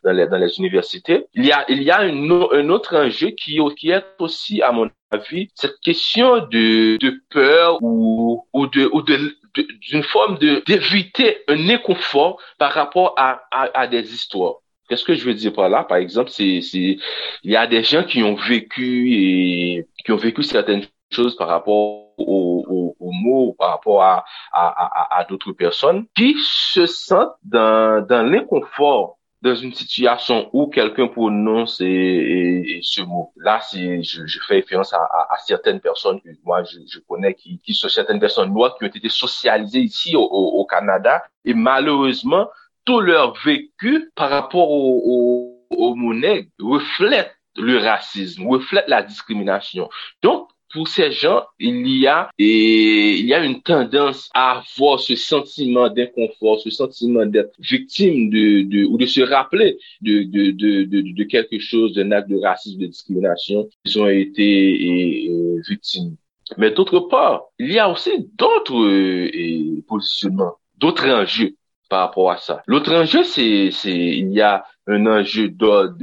les, 0.05 0.27
dans 0.27 0.39
les 0.39 0.59
universités. 0.59 1.27
Il 1.35 1.47
y 1.47 1.53
a, 1.53 1.65
il 1.69 1.83
y 1.83 1.91
a 1.91 2.01
un 2.01 2.69
autre 2.69 2.97
enjeu 2.97 3.29
qui, 3.31 3.61
qui 3.77 3.91
est 3.91 4.05
aussi, 4.19 4.63
à 4.63 4.73
mon 4.73 4.91
avis, 5.11 5.49
cette 5.55 5.79
question 5.83 6.39
de, 6.39 6.97
de 6.99 7.21
peur 7.31 7.79
ou, 7.83 8.45
ou 8.53 8.67
de 8.67 9.37
d'une 9.81 10.03
forme 10.03 10.39
de 10.39 10.63
d'éviter 10.67 11.39
un 11.49 11.69
inconfort 11.69 12.41
par 12.59 12.73
rapport 12.73 13.15
à, 13.17 13.43
à, 13.51 13.81
à 13.81 13.87
des 13.87 14.13
histoires. 14.15 14.57
Qu'est-ce 14.89 15.05
que 15.05 15.15
je 15.15 15.25
veux 15.25 15.35
dire 15.35 15.53
par 15.53 15.69
là? 15.69 15.85
Par 15.85 15.99
exemple, 15.99 16.31
c'est, 16.31 16.61
il 16.63 17.01
y 17.45 17.57
a 17.57 17.67
des 17.67 17.83
gens 17.83 18.05
qui 18.05 18.23
ont 18.23 18.35
vécu 18.35 19.13
et 19.13 19.87
qui 20.05 20.13
ont 20.13 20.17
vécu 20.17 20.43
certaines 20.43 20.85
choses 21.13 21.37
par 21.37 21.49
rapport 21.49 22.09
aux, 22.19 22.95
aux, 22.99 23.13
mots, 23.13 23.55
par 23.59 23.71
rapport 23.71 24.03
à, 24.03 24.25
à, 24.53 24.67
à, 24.67 25.19
à 25.21 25.25
d'autres 25.25 25.53
personnes, 25.53 26.07
qui 26.17 26.37
se 26.41 26.87
sentent 26.87 27.37
dans, 27.45 28.05
dans 28.07 28.23
l'inconfort 28.23 29.18
dans 29.41 29.55
une 29.55 29.73
situation 29.73 30.51
où 30.53 30.67
quelqu'un 30.67 31.07
prononce 31.07 31.81
et, 31.81 32.81
ce 32.83 33.03
mot. 33.03 33.33
Là, 33.37 33.61
c'est, 33.61 34.03
je, 34.03 34.27
je, 34.27 34.39
fais 34.47 34.55
référence 34.55 34.93
à, 34.93 34.99
à, 34.99 35.37
certaines 35.47 35.81
personnes 35.81 36.21
que 36.21 36.29
moi 36.45 36.65
je, 36.65 36.79
je, 36.89 36.99
connais 37.01 37.35
qui, 37.35 37.59
qui 37.59 37.75
sont 37.75 37.89
certaines 37.89 38.19
personnes 38.19 38.53
noires 38.53 38.77
qui 38.77 38.85
ont 38.85 38.89
été 38.89 39.09
socialisées 39.09 39.81
ici 39.81 40.17
au, 40.17 40.23
au, 40.23 40.65
Canada 40.67 41.25
et 41.45 41.55
malheureusement 41.55 42.49
tout 42.85 43.01
leur 43.01 43.35
vécu 43.45 44.11
par 44.17 44.31
rapport 44.31 44.71
au, 44.71 45.03
au, 45.05 45.67
au 45.71 45.95
monnaie 45.95 46.49
reflète 46.59 47.35
le 47.57 47.79
racisme, 47.79 48.47
reflète 48.47 48.89
la 48.89 49.03
discrimination. 49.03 49.89
Donc, 50.23 50.49
pour 50.73 50.89
ces 50.89 51.11
gens, 51.13 51.43
il 51.59 51.87
y 51.89 52.07
a 52.07 52.31
et 52.39 53.19
il 53.19 53.27
y 53.27 53.35
a 53.35 53.45
une 53.45 53.63
tendance 53.63 54.29
à 54.35 54.61
avoir 54.61 55.01
ce 55.01 55.15
sentiment 55.17 55.89
d'inconfort, 55.89 56.61
ce 56.61 56.71
sentiment 56.71 57.27
d'être 57.27 57.55
victime 57.59 58.31
de, 58.31 58.63
de 58.63 58.85
ou 58.85 58.99
de 58.99 59.07
se 59.07 59.21
rappeler 59.21 59.79
de 60.03 60.23
de, 60.25 60.51
de, 60.51 60.85
de, 60.85 61.15
de 61.15 61.25
quelque 61.25 61.59
chose, 61.59 61.95
d'un 61.95 62.13
acte 62.13 62.29
de 62.29 62.39
racisme, 62.39 62.81
de 62.81 62.87
discrimination, 62.87 63.69
ils 63.85 63.99
ont 64.01 64.09
été 64.09 65.31
victimes. 65.69 66.17
Mais 66.57 66.71
d'autre 66.71 67.01
part, 67.01 67.45
il 67.59 67.73
y 67.73 67.79
a 67.79 67.91
aussi 67.91 68.11
d'autres 68.39 69.81
positionnements, 69.87 70.55
d'autres 70.79 71.09
enjeux 71.09 71.55
par 71.89 72.01
rapport 72.01 72.31
à 72.31 72.37
ça. 72.37 72.63
L'autre 72.67 72.93
enjeu, 72.95 73.25
c'est, 73.25 73.71
c'est, 73.73 73.91
il 73.91 74.33
y 74.33 74.41
a 74.41 74.65
un 74.87 75.07
enjeu 75.07 75.49
d'ordre 75.49 75.97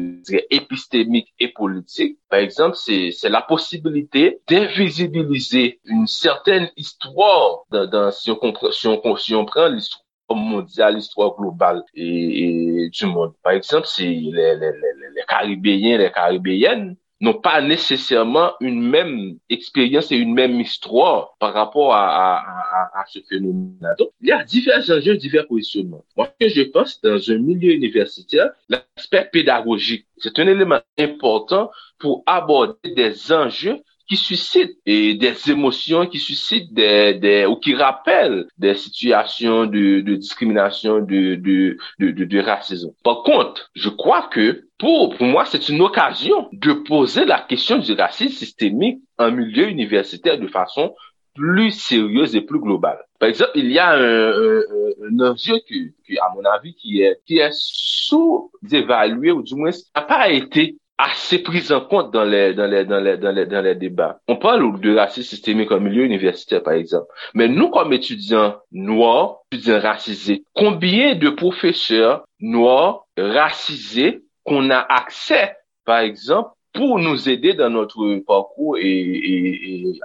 épistémique 0.49 1.33
et 1.39 1.49
politique. 1.49 2.17
Par 2.29 2.39
exemple, 2.39 2.75
c'est, 2.75 3.11
c'est 3.11 3.29
la 3.29 3.41
possibilité 3.41 4.39
d'invisibiliser 4.47 5.79
une 5.85 6.07
certaine 6.07 6.69
histoire 6.75 7.63
dans, 7.71 7.87
dans 7.87 8.11
si, 8.11 8.31
on 8.31 8.35
comprend, 8.35 8.71
si, 8.71 8.87
on, 8.87 9.15
si 9.15 9.35
on 9.35 9.45
prend 9.45 9.67
l'histoire 9.67 10.03
mondiale, 10.29 10.95
l'histoire 10.95 11.35
globale 11.35 11.83
et, 11.93 12.89
du 12.91 13.05
monde. 13.05 13.33
Par 13.43 13.53
exemple, 13.53 13.87
c'est 13.87 14.03
les, 14.03 14.31
les, 14.31 14.55
les, 14.55 15.09
les 15.15 15.23
Caribéens, 15.27 15.97
les 15.97 16.11
Caribéennes 16.11 16.95
n'ont 17.21 17.33
pas 17.33 17.61
nécessairement 17.61 18.51
une 18.59 18.81
même 18.81 19.37
expérience 19.49 20.11
et 20.11 20.17
une 20.17 20.33
même 20.33 20.59
histoire 20.59 21.35
par 21.39 21.53
rapport 21.53 21.93
à, 21.93 22.37
à, 22.37 22.99
à, 22.99 23.05
ce 23.07 23.19
phénomène. 23.29 23.77
Donc, 23.97 24.09
il 24.21 24.29
y 24.29 24.31
a 24.31 24.43
divers 24.43 24.89
enjeux, 24.89 25.15
divers 25.15 25.47
positionnements. 25.47 26.03
Moi, 26.17 26.29
ce 26.39 26.45
que 26.45 26.51
je 26.51 26.61
pense 26.63 27.01
dans 27.01 27.31
un 27.31 27.37
milieu 27.37 27.73
universitaire, 27.73 28.49
l'aspect 28.69 29.29
pédagogique, 29.31 30.05
c'est 30.17 30.37
un 30.39 30.47
élément 30.47 30.79
important 30.99 31.71
pour 31.99 32.23
aborder 32.25 32.93
des 32.95 33.31
enjeux 33.31 33.81
qui 34.07 34.17
suscitent 34.17 34.77
et 34.85 35.15
des 35.15 35.49
émotions, 35.49 36.05
qui 36.05 36.19
suscitent 36.19 36.73
des, 36.73 37.15
des 37.15 37.45
ou 37.45 37.55
qui 37.55 37.75
rappellent 37.75 38.45
des 38.57 38.75
situations 38.75 39.65
de, 39.65 40.01
de 40.01 40.15
discrimination, 40.15 40.99
de, 40.99 41.35
de, 41.35 41.77
de, 41.99 42.25
de, 42.25 42.39
racisme. 42.39 42.91
Par 43.03 43.23
contre, 43.23 43.69
je 43.73 43.89
crois 43.89 44.29
que 44.31 44.67
pour, 44.77 45.15
pour 45.15 45.25
moi, 45.25 45.45
c'est 45.45 45.69
une 45.69 45.81
occasion 45.81 46.49
de 46.51 46.73
poser 46.73 47.25
la 47.25 47.39
question 47.39 47.77
du 47.77 47.93
racisme 47.93 48.35
systémique 48.35 48.99
en 49.17 49.31
milieu 49.31 49.69
universitaire 49.69 50.39
de 50.39 50.47
façon 50.47 50.93
plus 51.33 51.71
sérieuse 51.71 52.35
et 52.35 52.41
plus 52.41 52.59
globale. 52.59 52.99
Par 53.19 53.29
exemple, 53.29 53.51
il 53.55 53.71
y 53.71 53.79
a 53.79 53.91
un, 53.91 54.31
un, 54.31 54.61
un 55.09 55.31
enjeu 55.31 55.55
qui, 55.67 55.93
qui, 56.05 56.17
à 56.17 56.31
mon 56.33 56.43
avis, 56.45 56.73
qui 56.75 57.01
est, 57.01 57.19
qui 57.25 57.39
est 57.39 57.51
sous-évalué 57.51 59.31
ou 59.31 59.41
du 59.41 59.55
moins 59.55 59.71
n'a 59.95 60.01
pas 60.01 60.29
été 60.29 60.77
assez 60.97 61.39
prise 61.39 61.71
en 61.71 61.81
compte 61.81 62.11
dans 62.11 62.23
les, 62.23 62.53
dans 62.53 62.67
les, 62.67 62.85
dans 62.85 62.99
les, 62.99 63.17
dans 63.17 63.31
les, 63.31 63.45
dans 63.45 63.61
les 63.61 63.75
débats. 63.75 64.19
On 64.27 64.37
parle 64.37 64.79
de 64.79 64.95
racisme 64.95 65.29
systémique 65.29 65.71
en 65.71 65.79
milieu 65.79 66.03
universitaire, 66.03 66.63
par 66.63 66.73
exemple. 66.73 67.07
Mais 67.33 67.47
nous, 67.47 67.69
comme 67.69 67.91
étudiants 67.93 68.55
noirs, 68.71 69.39
étudiants 69.51 69.79
racisés, 69.79 70.43
combien 70.53 71.15
de 71.15 71.29
professeurs 71.29 72.25
noirs 72.39 73.05
racisés 73.17 74.23
qu'on 74.43 74.69
a 74.69 74.79
accès, 74.79 75.57
par 75.85 75.99
exemple, 75.99 76.49
pour 76.73 76.99
nous 76.99 77.29
aider 77.29 77.53
dans 77.53 77.69
notre 77.69 78.17
parcours 78.25 78.77
et, 78.77 78.83
et, 78.83 79.89
et. 79.89 79.99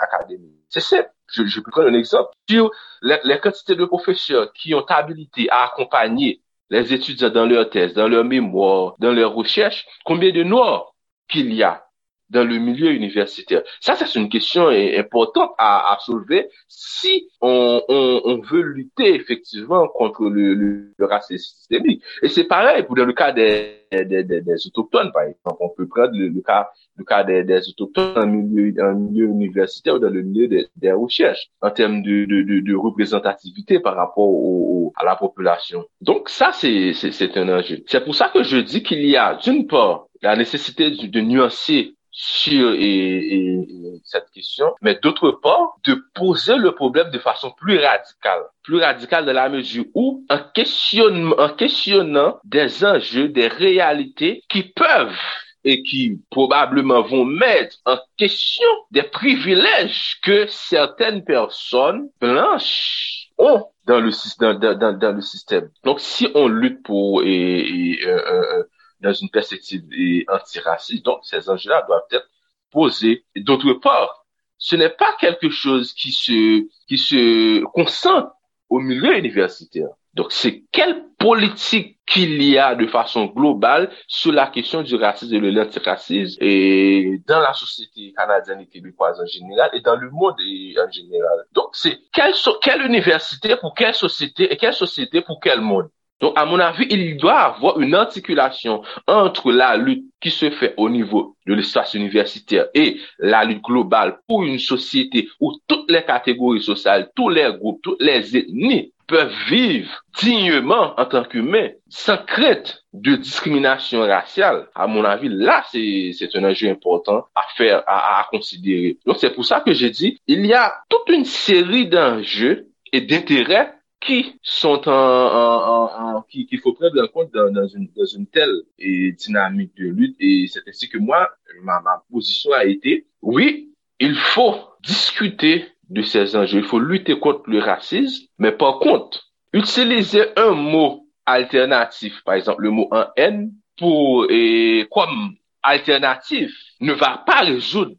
C'est 0.69 0.81
simple. 0.81 1.11
Je, 1.33 1.45
je 1.45 1.61
peux 1.61 1.71
prendre 1.71 1.89
un 1.89 1.95
exemple. 1.95 2.31
Sur 2.49 2.71
les, 3.03 3.19
les 3.25 3.39
quantités 3.39 3.77
de 3.77 3.85
professeurs 3.85 4.53
qui 4.53 4.75
ont 4.75 4.85
habilité 4.89 5.49
à 5.51 5.65
accompagner 5.65 6.41
les 6.71 6.93
étudiants 6.93 7.31
dans 7.31 7.47
leur 7.47 7.69
thèse, 7.71 7.95
dans 7.95 8.09
leur 8.09 8.25
mémoire, 8.25 8.95
dans 8.99 9.13
leurs 9.13 9.35
recherches, 9.35 9.85
combien 10.05 10.31
de 10.33 10.43
noirs 10.43 10.95
qu'il 11.29 11.53
y 11.53 11.63
a? 11.63 11.85
Dans 12.31 12.45
le 12.45 12.59
milieu 12.59 12.93
universitaire. 12.93 13.63
Ça, 13.81 13.97
c'est 13.97 14.19
une 14.19 14.29
question 14.29 14.69
importante 14.69 15.51
à, 15.59 15.93
à 15.93 15.99
soulever 15.99 16.49
si 16.69 17.29
on, 17.41 17.83
on, 17.89 18.21
on, 18.25 18.41
veut 18.41 18.63
lutter 18.63 19.15
effectivement 19.15 19.89
contre 19.89 20.29
le, 20.29 20.55
le, 20.55 20.95
racisme 21.01 21.57
systémique. 21.57 22.03
Et 22.23 22.29
c'est 22.29 22.45
pareil 22.45 22.85
pour 22.85 22.95
le 22.95 23.13
cas 23.13 23.33
des, 23.33 23.87
des, 23.91 24.23
des, 24.23 24.67
autochtones, 24.67 25.11
par 25.13 25.23
exemple. 25.23 25.57
On 25.61 25.71
peut 25.71 25.89
prendre 25.89 26.13
le, 26.15 26.29
le 26.29 26.41
cas, 26.41 26.69
le 26.97 27.05
cas 27.05 27.25
des, 27.25 27.43
des 27.43 27.69
autochtones 27.69 28.17
en 28.17 28.27
milieu, 28.27 28.73
en 28.83 28.95
milieu 28.95 29.27
universitaire 29.27 29.97
ou 29.97 29.99
dans 29.99 30.11
le 30.11 30.23
milieu 30.23 30.47
des, 30.47 30.67
des 30.77 30.93
recherches, 30.93 31.51
en 31.61 31.71
termes 31.71 32.03
de, 32.03 32.27
de, 32.27 32.43
de, 32.43 32.61
de 32.61 32.75
représentativité 32.77 33.81
par 33.81 33.97
rapport 33.97 34.29
au, 34.29 34.93
à 34.97 35.05
la 35.05 35.17
population. 35.17 35.85
Donc 36.01 36.29
ça, 36.29 36.53
c'est 36.53 37.37
un 37.37 37.49
enjeu. 37.49 37.83
C'est 37.87 38.05
pour 38.05 38.15
ça 38.15 38.29
que 38.29 38.43
je 38.43 38.59
dis 38.59 38.83
qu'il 38.83 39.05
y 39.05 39.17
a, 39.17 39.35
d'une 39.35 39.67
part, 39.67 40.07
la 40.23 40.37
nécessité 40.37 40.91
de, 40.91 41.07
de 41.07 41.21
nuancer 41.21 41.95
sur 42.23 42.75
et, 42.75 43.57
cette 44.05 44.31
question, 44.31 44.75
mais 44.83 44.99
d'autre 45.03 45.31
part, 45.43 45.77
de 45.85 45.95
poser 46.15 46.57
le 46.57 46.73
problème 46.73 47.11
de 47.11 47.19
façon 47.19 47.51
plus 47.53 47.79
radicale. 47.79 48.43
Plus 48.63 48.79
radicale 48.79 49.25
dans 49.25 49.33
la 49.33 49.49
mesure 49.49 49.87
où, 49.95 50.27
en, 50.29 50.35
en 50.37 51.49
questionnant 51.55 52.39
des 52.45 52.85
enjeux, 52.85 53.29
des 53.29 53.49
réalités 53.49 54.43
qui 54.51 54.65
peuvent 54.65 55.17
et 55.65 55.83
qui 55.83 56.21
probablement 56.31 57.01
vont 57.03 57.25
mettre 57.25 57.77
en 57.87 57.97
question 58.19 58.69
des 58.91 59.03
privilèges 59.03 60.19
que 60.23 60.47
certaines 60.49 61.25
personnes 61.25 62.11
blanches 62.21 63.31
ont 63.39 63.65
dans 63.87 64.01
le, 64.01 64.11
dans, 64.41 64.59
dans, 64.77 64.99
dans 64.99 65.13
le 65.17 65.23
système. 65.23 65.71
Donc, 65.85 66.01
si 66.01 66.29
on 66.35 66.49
lutte 66.49 66.83
pour 66.83 67.23
et, 67.23 67.61
et 67.61 68.07
euh, 68.07 68.59
euh, 68.59 68.65
dans 69.01 69.13
une 69.13 69.31
perspective 69.31 69.83
antiraciste. 70.29 71.05
Donc, 71.05 71.21
ces 71.23 71.49
enjeux-là 71.49 71.85
doivent 71.87 72.03
être 72.13 72.29
posés. 72.71 73.25
D'autre 73.37 73.73
part, 73.75 74.25
ce 74.59 74.77
n'est 74.77 74.91
pas 74.91 75.17
quelque 75.19 75.51
chose 75.51 75.93
qui 75.95 76.13
se, 76.13 76.67
qui 76.87 76.99
se 76.99 77.65
concentre 77.65 78.33
au 78.69 78.79
milieu 78.79 79.17
universitaire. 79.17 79.89
Donc, 80.15 80.33
c'est 80.33 80.65
quelle 80.73 81.05
politique 81.19 81.99
qu'il 82.07 82.43
y 82.43 82.59
a 82.59 82.75
de 82.75 82.87
façon 82.87 83.27
globale 83.27 83.91
sur 84.09 84.33
la 84.33 84.49
question 84.49 84.83
du 84.83 84.97
racisme 84.97 85.35
et 85.35 85.41
de 85.41 85.51
l'antiracisme 85.51 86.39
et 86.41 87.21
dans 87.29 87.39
la 87.39 87.53
société 87.53 88.13
canadienne 88.17 88.61
et 88.61 88.67
québécoise 88.67 89.21
en 89.21 89.27
général 89.27 89.71
et 89.73 89.81
dans 89.81 89.97
le 89.97 90.11
monde 90.11 90.35
en 90.35 90.91
général. 90.91 91.45
Donc, 91.53 91.69
c'est 91.75 91.99
quelle, 92.13 92.35
quelle 92.63 92.83
université 92.83 93.55
pour 93.57 93.75
quelle 93.75 93.95
société 93.95 94.53
et 94.53 94.57
quelle 94.57 94.75
société 94.75 95.21
pour 95.21 95.39
quel 95.41 95.61
monde? 95.61 95.89
Donc, 96.21 96.35
à 96.37 96.45
mon 96.45 96.59
avis, 96.59 96.87
il 96.91 97.17
doit 97.17 97.39
avoir 97.39 97.81
une 97.81 97.95
articulation 97.95 98.83
entre 99.07 99.53
la 99.53 99.77
lutte 99.77 100.05
qui 100.21 100.31
se 100.31 100.51
fait 100.51 100.75
au 100.77 100.91
niveau 100.91 101.37
de 101.47 101.55
l'espace 101.55 101.95
universitaire 101.95 102.67
et 102.75 102.99
la 103.19 103.45
lutte 103.45 103.63
globale 103.63 104.19
pour 104.29 104.43
une 104.45 104.59
société 104.59 105.29
où 105.41 105.59
toutes 105.67 105.91
les 105.91 106.05
catégories 106.05 106.63
sociales, 106.63 107.11
tous 107.17 107.31
les 107.31 107.51
groupes, 107.59 107.81
toutes 107.83 108.03
les 108.03 108.37
ethnies 108.37 108.93
peuvent 109.07 109.35
vivre 109.49 109.91
dignement 110.21 110.95
en 110.97 111.05
tant 111.05 111.25
qu'humains, 111.25 111.71
sans 111.89 112.17
crainte 112.19 112.85
de 112.93 113.17
discrimination 113.17 114.01
raciale. 114.03 114.69
À 114.75 114.87
mon 114.87 115.05
avis, 115.05 115.29
là, 115.29 115.65
c'est 115.73 116.13
un 116.35 116.45
enjeu 116.45 116.71
important 116.71 117.25
à 117.35 117.43
faire, 117.57 117.83
à, 117.89 118.21
à 118.21 118.29
considérer. 118.31 118.99
Donc, 119.05 119.17
c'est 119.19 119.35
pour 119.35 119.45
ça 119.45 119.61
que 119.61 119.73
j'ai 119.73 119.91
dit, 119.91 120.21
il 120.29 120.47
y 120.47 120.53
a 120.53 120.73
toute 120.89 121.09
une 121.09 121.25
série 121.25 121.89
d'enjeux 121.89 122.69
et 122.93 123.01
d'intérêts 123.01 123.73
qui 124.01 124.39
sont 124.43 124.89
en, 124.89 124.93
en, 124.93 126.17
en, 126.17 126.23
qu'il 126.23 126.59
faut 126.61 126.73
prendre 126.73 127.03
en 127.03 127.07
compte 127.09 127.33
dans, 127.33 127.53
dans, 127.53 127.67
une, 127.67 127.89
dans 127.95 128.07
une 128.07 128.27
telle 128.27 128.63
dynamique 128.79 129.77
de 129.77 129.89
lutte. 129.89 130.17
Et 130.21 130.47
c'est 130.49 130.67
ainsi 130.67 130.89
que 130.89 130.99
moi, 130.99 131.29
ma, 131.63 131.81
ma 131.81 132.03
position 132.11 132.53
a 132.53 132.65
été, 132.65 133.07
oui, 133.23 133.75
il 133.99 134.17
faut 134.17 134.57
discuter 134.83 135.67
de 135.91 136.03
ces 136.03 136.35
enjeux. 136.35 136.61
Il 136.61 136.65
faut 136.65 136.79
lutter 136.79 137.19
contre 137.19 137.43
le 137.51 137.59
racisme, 137.59 138.27
mais 138.39 138.53
par 138.53 138.79
contre, 138.79 139.31
utiliser 139.53 140.27
un 140.39 140.53
mot 140.53 141.07
alternatif, 141.27 142.23
par 142.25 142.35
exemple 142.35 142.63
le 142.63 142.71
mot 142.71 142.89
en 142.91 143.05
N, 143.17 143.53
pour 143.77 144.27
et 144.31 144.87
comme 144.91 145.35
alternatif, 145.63 146.51
ne 146.81 146.93
va 146.93 147.23
pas 147.27 147.41
résoudre, 147.41 147.93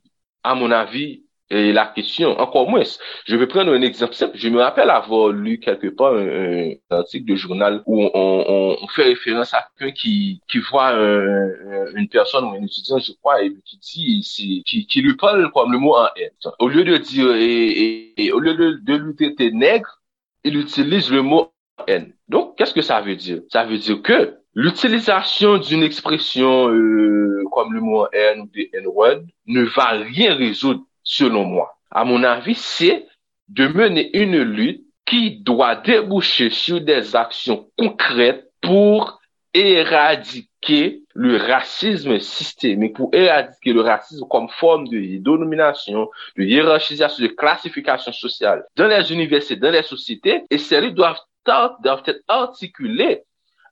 à 0.43 0.55
mon 0.55 0.71
avis, 0.71 1.23
et 1.51 1.73
la 1.73 1.85
question, 1.85 2.39
encore 2.39 2.69
moins, 2.69 2.83
je 3.25 3.35
vais 3.35 3.45
prendre 3.45 3.73
un 3.73 3.81
exemple 3.81 4.13
simple. 4.13 4.37
Je 4.37 4.47
me 4.47 4.61
rappelle 4.61 4.89
avoir 4.89 5.29
lu 5.29 5.59
quelque 5.59 5.87
part 5.87 6.13
un, 6.15 6.71
article 6.89 7.29
de 7.29 7.35
journal 7.35 7.83
où 7.85 8.03
on, 8.03 8.11
on, 8.13 8.77
on 8.81 8.87
fait 8.87 9.03
référence 9.03 9.53
à 9.53 9.67
quelqu'un 9.77 9.93
qui, 9.93 10.41
qui 10.47 10.59
voit 10.59 10.91
un, 10.95 11.49
une 11.93 12.07
personne 12.07 12.45
ou 12.45 12.51
un 12.51 12.63
étudiant, 12.63 12.99
je 12.99 13.11
crois, 13.21 13.43
et 13.43 13.53
qui 13.65 13.77
dit, 13.79 14.63
qui, 14.65 14.87
qui 14.87 15.01
lui 15.01 15.17
parle 15.17 15.51
comme 15.51 15.73
le 15.73 15.77
mot 15.77 15.93
en 15.93 16.07
haine. 16.15 16.31
Au 16.59 16.69
lieu 16.69 16.85
de 16.85 16.95
dire, 16.95 17.35
et, 17.35 18.13
et, 18.15 18.31
au 18.31 18.39
lieu 18.39 18.55
de, 18.55 18.79
de 18.81 18.95
lui 18.95 19.13
traiter 19.15 19.51
nègre, 19.51 19.99
il 20.45 20.57
utilise 20.57 21.11
le 21.11 21.21
mot 21.21 21.51
haine. 21.85 22.13
Donc, 22.29 22.57
qu'est-ce 22.57 22.73
que 22.73 22.81
ça 22.81 23.01
veut 23.01 23.17
dire? 23.17 23.41
Ça 23.49 23.65
veut 23.65 23.77
dire 23.77 24.01
que 24.01 24.37
l'utilisation 24.53 25.57
d'une 25.57 25.83
expression 25.83 26.69
euh, 26.69 27.43
comme 27.51 27.73
le 27.73 27.81
mot 27.81 28.07
haine 28.13 28.39
ou 28.39 28.47
des 28.47 28.69
N-word 28.73 29.23
ne 29.47 29.63
va 29.63 29.89
rien 29.89 30.35
résoudre 30.35 30.85
selon 31.11 31.43
moi. 31.43 31.77
À 31.91 32.05
mon 32.05 32.23
avis, 32.23 32.55
c'est 32.55 33.05
de 33.49 33.67
mener 33.67 34.17
une 34.17 34.41
lutte 34.41 34.85
qui 35.05 35.41
doit 35.41 35.75
déboucher 35.75 36.49
sur 36.49 36.79
des 36.79 37.17
actions 37.17 37.69
concrètes 37.77 38.49
pour 38.61 39.19
éradiquer 39.53 41.01
le 41.13 41.35
racisme 41.35 42.17
systémique, 42.19 42.95
pour 42.95 43.09
éradiquer 43.13 43.73
le 43.73 43.81
racisme 43.81 44.25
comme 44.29 44.47
forme 44.47 44.87
de 44.87 45.17
domination, 45.17 46.09
de 46.37 46.43
hiérarchisation, 46.43 47.25
de 47.25 47.29
classification 47.29 48.13
sociale 48.13 48.63
dans 48.77 48.87
les 48.87 49.11
universités, 49.11 49.59
dans 49.59 49.71
les 49.71 49.83
sociétés, 49.83 50.43
et 50.49 50.57
ces 50.57 50.79
luttes 50.79 50.95
doivent, 50.95 51.19
doivent 51.45 52.03
être 52.05 52.23
articulées 52.29 53.23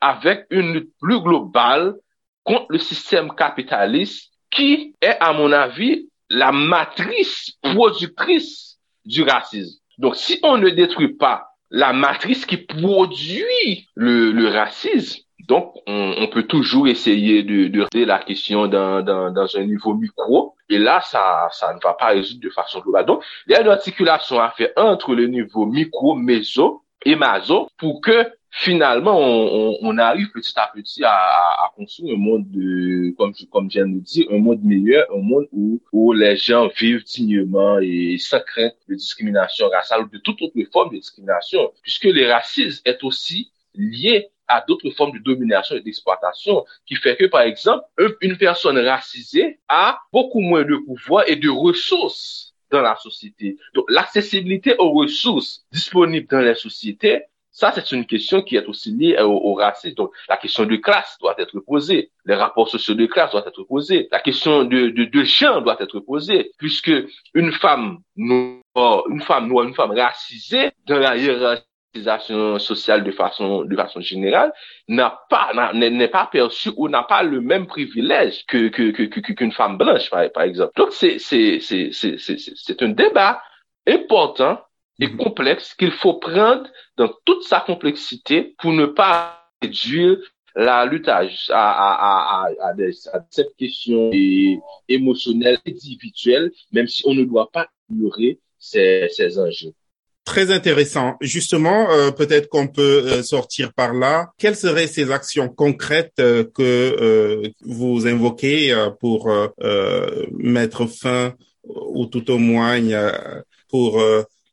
avec 0.01 0.45
une 0.49 0.73
lutte 0.73 0.91
plus 0.99 1.21
globale 1.21 1.95
contre 2.43 2.65
le 2.67 2.79
système 2.79 3.33
capitaliste 3.33 4.29
qui 4.51 4.93
est, 5.01 5.15
à 5.21 5.31
mon 5.31 5.53
avis, 5.53 6.09
la 6.29 6.51
matrice 6.51 7.53
productrice 7.61 8.79
du 9.05 9.23
racisme. 9.23 9.79
Donc, 9.97 10.15
si 10.15 10.39
on 10.43 10.57
ne 10.57 10.69
détruit 10.69 11.15
pas 11.15 11.47
la 11.71 11.93
matrice 11.93 12.45
qui 12.45 12.57
produit 12.57 13.87
le, 13.95 14.31
le 14.31 14.47
racisme, 14.47 15.21
donc 15.47 15.73
on, 15.87 16.15
on, 16.17 16.27
peut 16.27 16.43
toujours 16.43 16.87
essayer 16.87 17.43
de, 17.43 17.67
de 17.67 18.05
la 18.05 18.19
question 18.19 18.67
dans, 18.67 19.01
dans, 19.01 19.31
dans, 19.31 19.57
un 19.57 19.63
niveau 19.63 19.95
micro, 19.95 20.55
et 20.69 20.77
là, 20.77 21.01
ça, 21.01 21.49
ça 21.51 21.73
ne 21.73 21.79
va 21.81 21.93
pas 21.93 22.09
résoudre 22.09 22.41
de 22.41 22.49
façon 22.49 22.81
globale. 22.81 23.05
Donc, 23.05 23.23
il 23.47 23.53
y 23.53 23.55
a 23.55 23.61
une 23.61 23.67
articulation 23.67 24.39
à 24.39 24.51
faire 24.51 24.69
entre 24.77 25.15
le 25.15 25.25
niveau 25.25 25.65
micro, 25.65 26.13
méso 26.13 26.83
et 27.03 27.15
maso 27.15 27.69
pour 27.77 28.01
que 28.01 28.31
finalement, 28.51 29.19
on, 29.19 29.77
on, 29.81 29.97
arrive 29.97 30.31
petit 30.31 30.53
à 30.55 30.71
petit 30.73 31.03
à, 31.03 31.11
à, 31.11 31.71
construire 31.75 32.15
un 32.15 32.19
monde 32.19 32.49
de, 32.49 33.15
comme 33.17 33.33
je, 33.37 33.45
comme 33.45 33.69
je 33.69 33.79
viens 33.79 33.87
de 33.87 33.95
le 33.95 34.01
dire, 34.01 34.25
un 34.31 34.39
monde 34.39 34.63
meilleur, 34.63 35.05
un 35.13 35.21
monde 35.21 35.47
où, 35.51 35.81
où 35.91 36.13
les 36.13 36.35
gens 36.35 36.69
vivent 36.79 37.03
dignement 37.03 37.79
et 37.79 38.17
sans 38.17 38.39
crainte 38.39 38.75
de 38.87 38.95
discrimination 38.95 39.69
raciale 39.69 40.01
ou 40.01 40.09
de 40.09 40.17
toute 40.17 40.41
autre 40.41 40.53
forme 40.71 40.91
de 40.91 40.97
discrimination, 40.97 41.71
puisque 41.83 42.05
le 42.05 42.27
racisme 42.27 42.81
est 42.85 43.03
aussi 43.03 43.51
lié 43.75 44.29
à 44.47 44.63
d'autres 44.67 44.89
formes 44.89 45.13
de 45.13 45.23
domination 45.23 45.75
et 45.75 45.81
d'exploitation, 45.81 46.65
qui 46.87 46.95
fait 46.95 47.15
que, 47.15 47.25
par 47.25 47.41
exemple, 47.41 47.85
une 48.21 48.35
personne 48.35 48.79
racisée 48.79 49.59
a 49.67 49.99
beaucoup 50.11 50.41
moins 50.41 50.63
de 50.63 50.75
pouvoir 50.75 51.23
et 51.27 51.35
de 51.35 51.49
ressources 51.49 52.55
dans 52.71 52.81
la 52.81 52.95
société. 52.95 53.57
Donc, 53.75 53.85
l'accessibilité 53.89 54.75
aux 54.79 54.91
ressources 54.91 55.63
disponibles 55.71 56.27
dans 56.27 56.39
les 56.39 56.55
sociétés 56.55 57.23
ça, 57.59 57.73
c'est 57.75 57.91
une 57.91 58.05
question 58.05 58.41
qui 58.41 58.55
est 58.55 58.65
aussi 58.67 58.91
liée 58.91 59.19
au, 59.19 59.33
au, 59.33 59.53
racisme. 59.53 59.95
Donc, 59.95 60.13
la 60.29 60.37
question 60.37 60.65
de 60.65 60.77
classe 60.77 61.17
doit 61.19 61.35
être 61.37 61.59
posée. 61.59 62.09
Les 62.25 62.35
rapports 62.35 62.69
sociaux 62.69 62.95
de 62.95 63.05
classe 63.05 63.31
doivent 63.31 63.47
être 63.47 63.63
posés. 63.63 64.07
La 64.13 64.21
question 64.21 64.63
de, 64.63 64.87
de, 64.87 65.03
de 65.03 65.59
doit 65.59 65.75
être 65.81 65.99
posée, 65.99 66.51
puisque 66.57 66.91
une 67.33 67.51
femme 67.51 67.97
noire, 68.15 69.03
une 69.09 69.21
femme 69.21 69.47
noire, 69.49 69.65
une 69.65 69.73
femme 69.73 69.91
racisée, 69.91 70.71
dans 70.87 70.99
la 70.99 71.17
hiérarchisation 71.17 72.59
sociale 72.59 73.03
de 73.03 73.11
façon, 73.11 73.65
de 73.65 73.75
façon 73.75 73.99
générale, 73.99 74.53
n'a 74.87 75.19
pas, 75.29 75.51
n'est 75.73 76.07
pas 76.07 76.29
perçue 76.31 76.71
ou 76.77 76.87
n'a 76.87 77.03
pas 77.03 77.23
le 77.23 77.41
même 77.41 77.67
privilège 77.67 78.45
que, 78.45 78.69
que, 78.69 78.91
que, 78.91 79.03
qu'une 79.33 79.51
femme 79.51 79.77
blanche, 79.77 80.09
par, 80.09 80.23
par 80.31 80.43
exemple. 80.43 80.71
Donc, 80.77 80.93
c'est, 80.93 81.19
c'est, 81.19 81.59
c'est, 81.59 81.89
c'est, 81.91 82.17
c'est 82.17 82.81
un 82.83 82.89
débat 82.89 83.41
important 83.85 84.59
et 84.99 85.15
complexe 85.15 85.73
qu'il 85.75 85.91
faut 85.91 86.15
prendre 86.15 86.69
dans 86.97 87.11
toute 87.25 87.43
sa 87.43 87.59
complexité 87.61 88.55
pour 88.59 88.71
ne 88.73 88.85
pas 88.85 89.49
réduire 89.61 90.17
la 90.55 90.85
lutte 90.85 91.07
à, 91.07 91.21
à, 91.51 92.49
à, 92.61 92.73
des, 92.73 92.91
à 93.13 93.19
cette 93.29 93.55
question 93.55 94.11
émotionnelle, 94.89 95.59
individuelle, 95.65 96.51
même 96.71 96.87
si 96.87 97.03
on 97.05 97.13
ne 97.13 97.23
doit 97.23 97.49
pas 97.51 97.67
ignorer 97.89 98.39
ces, 98.57 99.07
ces 99.11 99.39
enjeux. 99.39 99.73
Très 100.25 100.51
intéressant. 100.51 101.15
Justement, 101.21 101.89
euh, 101.89 102.11
peut-être 102.11 102.49
qu'on 102.49 102.67
peut 102.67 103.03
euh, 103.05 103.23
sortir 103.23 103.73
par 103.73 103.93
là. 103.93 104.31
Quelles 104.37 104.55
seraient 104.55 104.87
ces 104.87 105.11
actions 105.11 105.49
concrètes 105.49 106.19
euh, 106.19 106.43
que 106.43 107.51
vous 107.61 108.05
invoquez 108.05 108.75
pour 108.99 109.31
mettre 110.37 110.85
fin, 110.87 111.33
ou 111.63 112.05
tout 112.05 112.29
au 112.31 112.37
moins 112.37 112.79
pour 113.69 114.01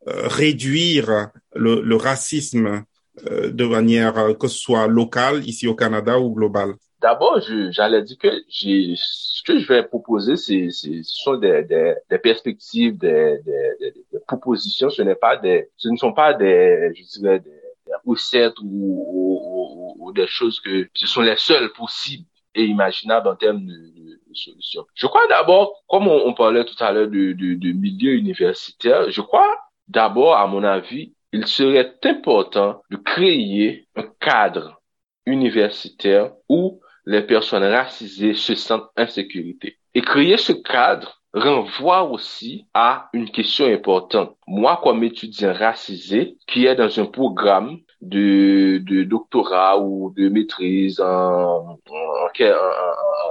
réduire 0.06 1.30
le, 1.54 1.96
racisme 1.96 2.84
euh, 3.30 3.50
de 3.50 3.64
manière 3.64 4.18
euh, 4.18 4.34
que 4.34 4.46
ce 4.46 4.58
soit 4.58 4.86
locale 4.86 5.42
ici 5.46 5.66
au 5.66 5.74
Canada 5.74 6.18
ou 6.18 6.34
global? 6.34 6.74
D'abord, 7.00 7.40
j'allais 7.70 8.02
dire 8.02 8.18
que 8.18 8.28
ce 8.48 9.42
que 9.42 9.58
je 9.58 9.66
vais 9.66 9.84
proposer, 9.84 10.36
c'est, 10.36 10.68
ce 10.70 11.02
sont 11.02 11.36
des, 11.36 11.62
des, 11.64 11.94
des 12.10 12.18
perspectives, 12.18 12.98
des, 12.98 13.38
des, 13.44 14.20
propositions. 14.26 14.90
Ce 14.90 15.02
n'est 15.02 15.14
pas 15.14 15.36
des, 15.36 15.70
ce 15.76 15.88
ne 15.88 15.96
sont 15.96 16.12
pas 16.12 16.34
des, 16.34 16.92
je 16.94 17.18
dirais, 17.18 17.40
des, 17.40 17.52
recettes 18.04 18.58
ou, 18.60 18.66
ou, 18.66 19.96
ou, 19.98 20.12
des 20.12 20.26
choses 20.26 20.60
que 20.60 20.88
ce 20.94 21.06
sont 21.06 21.22
les 21.22 21.36
seules 21.36 21.72
possibles 21.72 22.26
et 22.54 22.64
imaginables 22.64 23.28
en 23.28 23.36
termes 23.36 23.64
de, 23.64 23.72
de, 23.72 24.34
solutions. 24.34 24.84
Je 24.94 25.06
crois 25.06 25.26
d'abord, 25.28 25.82
comme 25.88 26.08
on, 26.08 26.26
on, 26.26 26.34
parlait 26.34 26.64
tout 26.64 26.76
à 26.80 26.92
l'heure 26.92 27.08
de, 27.08 27.32
de, 27.32 27.54
de 27.54 27.72
milieu 27.72 28.12
universitaire, 28.12 29.10
je 29.10 29.20
crois 29.22 29.56
D'abord, 29.88 30.36
à 30.36 30.46
mon 30.46 30.64
avis, 30.64 31.14
il 31.32 31.46
serait 31.46 31.94
important 32.04 32.82
de 32.90 32.96
créer 32.96 33.86
un 33.96 34.04
cadre 34.20 34.80
universitaire 35.26 36.32
où 36.48 36.80
les 37.04 37.22
personnes 37.22 37.64
racisées 37.64 38.34
se 38.34 38.54
sentent 38.54 38.90
en 38.96 39.06
sécurité. 39.06 39.78
Et 39.94 40.02
créer 40.02 40.36
ce 40.36 40.52
cadre 40.52 41.20
renvoie 41.32 42.04
aussi 42.04 42.66
à 42.74 43.08
une 43.12 43.30
question 43.30 43.66
importante. 43.66 44.36
Moi, 44.46 44.80
comme 44.82 45.04
étudiant 45.04 45.52
racisé, 45.52 46.36
qui 46.46 46.66
est 46.66 46.74
dans 46.74 46.98
un 46.98 47.06
programme 47.06 47.78
de, 48.00 48.78
doctorat 49.04 49.78
ou 49.78 50.12
de 50.16 50.28
maîtrise 50.28 51.00
en 51.00 51.78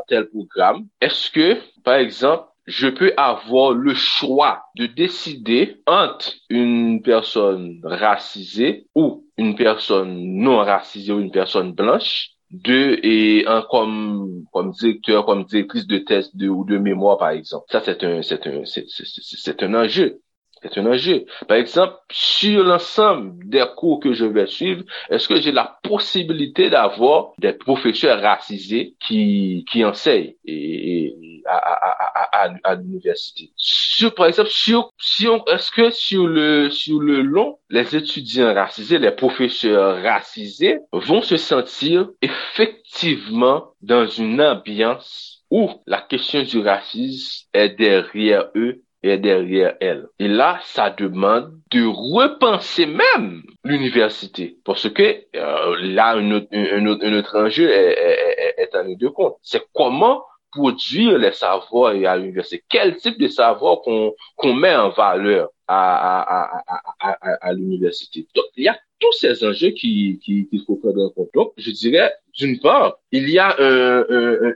tel 0.07 0.27
programme, 0.29 0.87
est-ce 1.01 1.31
que, 1.31 1.57
par 1.83 1.95
exemple, 1.95 2.45
je 2.65 2.87
peux 2.87 3.13
avoir 3.17 3.73
le 3.73 3.93
choix 3.93 4.63
de 4.75 4.85
décider 4.85 5.81
entre 5.85 6.33
une 6.49 7.01
personne 7.01 7.79
racisée 7.83 8.87
ou 8.95 9.25
une 9.37 9.55
personne 9.55 10.37
non 10.37 10.57
racisée 10.57 11.13
ou 11.13 11.19
une 11.19 11.31
personne 11.31 11.73
blanche. 11.73 12.29
De 12.51 12.99
et 13.03 13.45
un 13.47 13.63
comme 13.63 14.45
comme 14.53 14.71
directeur 14.71 15.25
comme 15.25 15.45
directrice 15.45 15.87
de 15.87 15.97
thèse 15.97 16.33
de 16.35 16.47
ou 16.47 16.63
de 16.63 16.77
mémoire 16.77 17.17
par 17.17 17.31
exemple. 17.31 17.65
Ça 17.69 17.81
c'est 17.83 18.03
un 18.03 18.21
c'est 18.21 18.45
un 18.47 18.61
c'est 18.65 19.63
un 19.63 19.73
enjeu. 19.73 20.21
C'est 20.61 20.79
un 20.79 20.85
enjeu. 20.85 21.25
Par 21.47 21.57
exemple, 21.57 21.95
sur 22.11 22.63
l'ensemble 22.63 23.47
des 23.47 23.65
cours 23.75 23.99
que 23.99 24.13
je 24.13 24.25
vais 24.25 24.47
suivre, 24.47 24.83
est-ce 25.09 25.27
que 25.27 25.39
j'ai 25.39 25.51
la 25.51 25.77
possibilité 25.83 26.69
d'avoir 26.69 27.33
des 27.39 27.53
professeurs 27.53 28.21
racisés 28.21 28.95
qui, 28.99 29.65
qui 29.69 29.85
enseignent? 29.85 30.33
Et, 30.45 31.34
à, 31.45 31.55
à, 31.57 32.45
à, 32.45 32.53
à, 32.63 32.75
l'université? 32.75 33.51
Sur, 33.55 34.13
par 34.13 34.27
exemple, 34.27 34.49
sur, 34.49 34.91
si 34.99 35.27
on, 35.27 35.43
est-ce 35.45 35.71
que 35.71 35.89
sur 35.91 36.27
le, 36.27 36.69
sur 36.69 36.99
le 36.99 37.21
long, 37.21 37.57
les 37.69 37.95
étudiants 37.95 38.53
racisés, 38.53 38.99
les 38.99 39.11
professeurs 39.11 40.01
racisés 40.01 40.79
vont 40.91 41.21
se 41.21 41.37
sentir 41.37 42.09
effectivement 42.21 43.71
dans 43.81 44.07
une 44.07 44.41
ambiance 44.41 45.43
où 45.51 45.69
la 45.85 46.01
question 46.01 46.43
du 46.43 46.59
racisme 46.59 47.47
est 47.53 47.69
derrière 47.69 48.49
eux 48.55 48.81
est 49.09 49.17
derrière 49.17 49.75
elle. 49.79 50.07
Et 50.19 50.27
là, 50.27 50.59
ça 50.63 50.89
demande 50.89 51.51
de 51.71 51.85
repenser 51.85 52.85
même 52.85 53.43
l'université. 53.63 54.57
Parce 54.65 54.89
que 54.89 55.03
euh, 55.35 55.75
là, 55.81 56.15
un 56.15 56.31
autre, 56.31 56.47
un, 56.51 56.85
autre, 56.87 57.05
un 57.05 57.13
autre 57.13 57.37
enjeu 57.37 57.69
est, 57.69 57.91
est, 57.91 58.55
est, 58.57 58.75
est 58.75 58.95
de 58.95 59.07
compte. 59.07 59.35
C'est 59.41 59.63
comment 59.73 60.23
produire 60.55 61.17
les 61.17 61.35
savoirs 61.43 61.95
à 62.13 62.15
l'université? 62.17 62.63
Quel 62.73 62.89
type 63.03 63.17
de 63.19 63.27
savoir 63.27 63.81
qu'on 63.83 64.13
qu'on 64.39 64.53
met 64.53 64.75
en 64.85 64.89
valeur 64.89 65.49
à, 65.67 65.81
à, 66.21 66.61
à, 66.75 66.77
à, 67.07 67.47
à 67.47 67.53
l'université? 67.53 68.19
Donc, 68.35 68.45
il 68.57 68.65
y 68.65 68.67
a 68.67 68.77
tous 69.01 69.15
ces 69.21 69.43
enjeux 69.43 69.71
qu'il 69.79 70.17
qui, 70.23 70.47
qu'il 70.47 70.61
faut 70.65 70.77
prendre 70.77 71.03
en 71.07 71.09
compte. 71.15 71.29
Donc, 71.33 71.49
je 71.57 71.71
dirais, 71.71 72.11
d'une 72.37 72.59
part, 72.59 72.97
il 73.11 73.29
y 73.29 73.39
a 73.39 73.55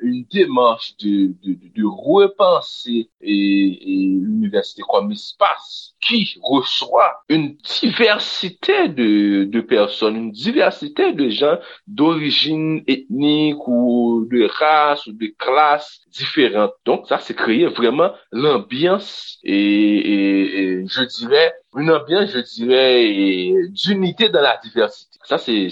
une 0.01 0.25
démarche 0.31 0.95
de, 0.97 1.27
de, 1.43 1.57
de 1.75 1.83
repenser 1.85 3.09
l'université 3.21 4.81
comme 4.87 5.11
espace 5.11 5.95
qui 6.01 6.37
reçoit 6.41 7.21
une 7.29 7.55
diversité 7.81 8.89
de, 8.89 9.45
de 9.45 9.61
personnes, 9.61 10.15
une 10.15 10.31
diversité 10.31 11.13
de 11.13 11.29
gens 11.29 11.57
d'origine 11.87 12.83
ethnique 12.87 13.67
ou 13.67 14.27
de 14.29 14.47
race 14.47 15.05
ou 15.07 15.13
de 15.13 15.27
classe 15.37 16.01
différentes. 16.11 16.73
Donc 16.85 17.07
ça, 17.07 17.19
c'est 17.19 17.35
créer 17.35 17.67
vraiment 17.67 18.11
l'ambiance 18.31 19.37
et, 19.43 19.53
et, 19.53 20.81
et, 20.81 20.87
je 20.87 21.03
dirais 21.03 21.53
une 21.75 21.91
ambiance, 21.91 22.31
je 22.31 22.39
dirais, 22.39 23.53
d'unité 23.69 24.29
dans 24.29 24.41
la 24.41 24.57
diversité. 24.63 25.19
Ça, 25.23 25.37
c'est 25.37 25.69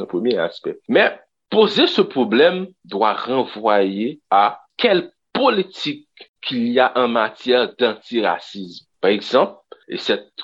un 0.00 0.06
premier 0.06 0.38
aspect. 0.38 0.78
Mais 0.88 1.18
poser 1.50 1.86
ce 1.86 2.02
problème 2.02 2.68
doit 2.84 3.14
renvoyer 3.14 4.20
à 4.30 4.60
quelle 4.76 5.10
politique 5.32 6.08
qu'il 6.40 6.68
y 6.68 6.78
a 6.78 6.92
en 6.96 7.08
matière 7.08 7.74
d'antiracisme. 7.76 8.86
Par 9.00 9.10
exemple, 9.10 9.56
et 9.88 9.96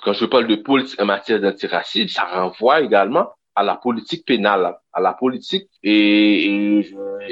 quand 0.03 0.13
je 0.15 0.25
parle 0.25 0.47
de 0.47 0.57
politique 0.57 1.01
en 1.01 1.07
matière 1.07 1.41
d'antiracisme, 1.41 2.09
ça 2.09 2.25
renvoie 2.25 2.81
également 2.81 3.29
à 3.55 3.63
la 3.63 3.77
politique 3.77 4.27
pénale, 4.27 4.77
à 4.93 5.01
la 5.01 5.13
politique 5.13 5.69
et 5.83 6.83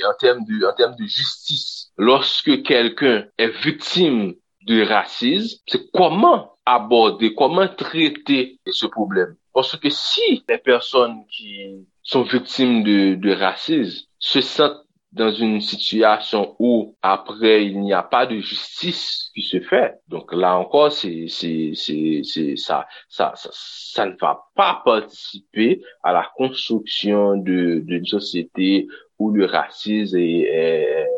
en 0.07 0.15
termes 0.19 0.45
de 0.45 0.65
en 0.65 0.75
termes 0.75 0.95
de 0.95 1.05
justice. 1.05 1.91
Lorsque 1.97 2.63
quelqu'un 2.63 3.27
est 3.39 3.49
victime 3.65 4.35
de 4.67 4.85
racisme, 4.85 5.59
c'est 5.67 5.91
comment 5.93 6.53
aborder, 6.65 7.35
comment 7.35 7.69
traiter 7.69 8.59
ce 8.67 8.87
problème. 8.87 9.37
Parce 9.53 9.77
que 9.77 9.91
si 9.91 10.45
les 10.49 10.59
personnes 10.59 11.25
qui 11.31 11.87
sont 12.03 12.23
victimes 12.23 12.83
de, 12.83 13.15
de 13.15 13.33
racisme 13.33 14.07
se 14.19 14.41
sentent 14.41 14.83
dans 15.13 15.31
une 15.31 15.61
situation 15.61 16.57
où 16.59 16.97
après 17.03 17.67
il 17.67 17.81
n'y 17.81 17.93
a 17.93 18.03
pas 18.03 18.27
de 18.27 18.41
justice 18.41 19.31
qui 19.35 19.43
se 19.43 19.61
fait. 19.61 19.95
Donc 20.09 20.33
là 20.33 20.57
encore, 20.57 20.91
c'est 20.91 21.27
c'est 21.29 21.73
c'est 21.75 22.57
ça, 22.57 22.87
ça 23.09 23.33
ça 23.37 23.51
ça 23.53 24.07
ne 24.07 24.17
va 24.19 24.47
pas 24.55 24.81
participer 24.85 25.83
à 26.03 26.13
la 26.13 26.31
construction 26.35 27.37
d'une 27.37 28.07
société 28.07 28.89
où 29.19 29.31
le 29.31 29.45
racisme 29.45 30.17
est, 30.17 31.09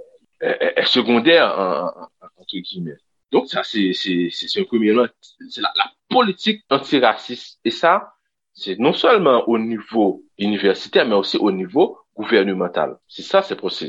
est, 0.41 0.87
secondaire 0.87 1.57
entre 2.21 2.57
guillemets. 2.57 2.97
Donc 3.35 3.49
ça 3.49 3.63
c'est 3.65 3.91
un 4.57 4.65
premier 4.65 4.95
c'est 5.51 5.61
la, 5.61 5.73
la 5.77 5.91
politique 6.09 6.65
antiraciste 6.71 7.59
et 7.65 7.71
ça 7.71 8.15
c'est 8.55 8.79
non 8.79 8.93
seulement 8.93 9.49
au 9.49 9.59
niveau 9.59 10.23
universitaire, 10.39 11.07
mais 11.07 11.17
aussi 11.17 11.37
au 11.37 11.51
niveau 11.51 11.99
gouvernemental. 12.17 12.97
C'est 13.09 13.23
ça, 13.23 13.43
c'est 13.43 13.61
parce 13.61 13.81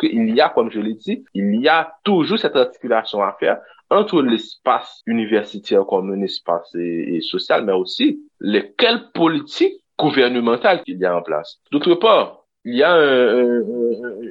qu'il 0.00 0.34
y 0.34 0.40
a, 0.40 0.48
comme 0.48 0.70
je 0.72 0.80
l'ai 0.80 0.94
dit, 0.94 1.24
il 1.34 1.60
y 1.62 1.68
a 1.68 1.92
toujours 2.02 2.38
cette 2.40 2.56
articulation 2.56 3.22
à 3.22 3.36
faire 3.38 3.58
entre 3.90 4.20
l'espace 4.20 5.02
universitaire 5.06 5.86
comme 5.86 6.12
un 6.12 6.22
espace 6.22 6.74
et, 6.74 7.20
social, 7.20 7.64
mais 7.64 7.72
aussi 7.72 8.20
les 8.40 8.72
quelles 8.76 9.12
politiques 9.12 9.84
gouvernementales 9.96 10.82
qu'il 10.82 10.98
y 10.98 11.04
a 11.04 11.16
en 11.16 11.22
place. 11.22 11.60
D'autre 11.70 11.94
part, 11.94 12.44
il 12.64 12.76
y 12.76 12.82
a 12.82 12.96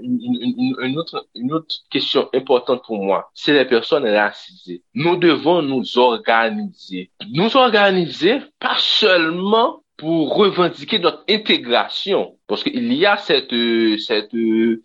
une, 0.01 0.97
autre, 0.97 1.27
une 1.35 1.53
autre 1.53 1.75
question 1.89 2.29
importante 2.33 2.83
pour 2.85 3.03
moi, 3.03 3.29
c'est 3.33 3.53
les 3.53 3.65
personnes 3.65 4.07
racisées. 4.07 4.83
Nous 4.93 5.15
devons 5.17 5.61
nous 5.61 5.97
organiser. 5.97 7.09
Nous 7.33 7.55
organiser 7.57 8.39
pas 8.59 8.75
seulement 8.77 9.81
pour 9.97 10.35
revendiquer 10.35 10.99
notre 10.99 11.23
intégration, 11.27 12.37
parce 12.45 12.63
qu'il 12.63 12.93
y 12.93 13.07
a 13.07 13.17
cette 13.17 13.55
cette 13.99 14.35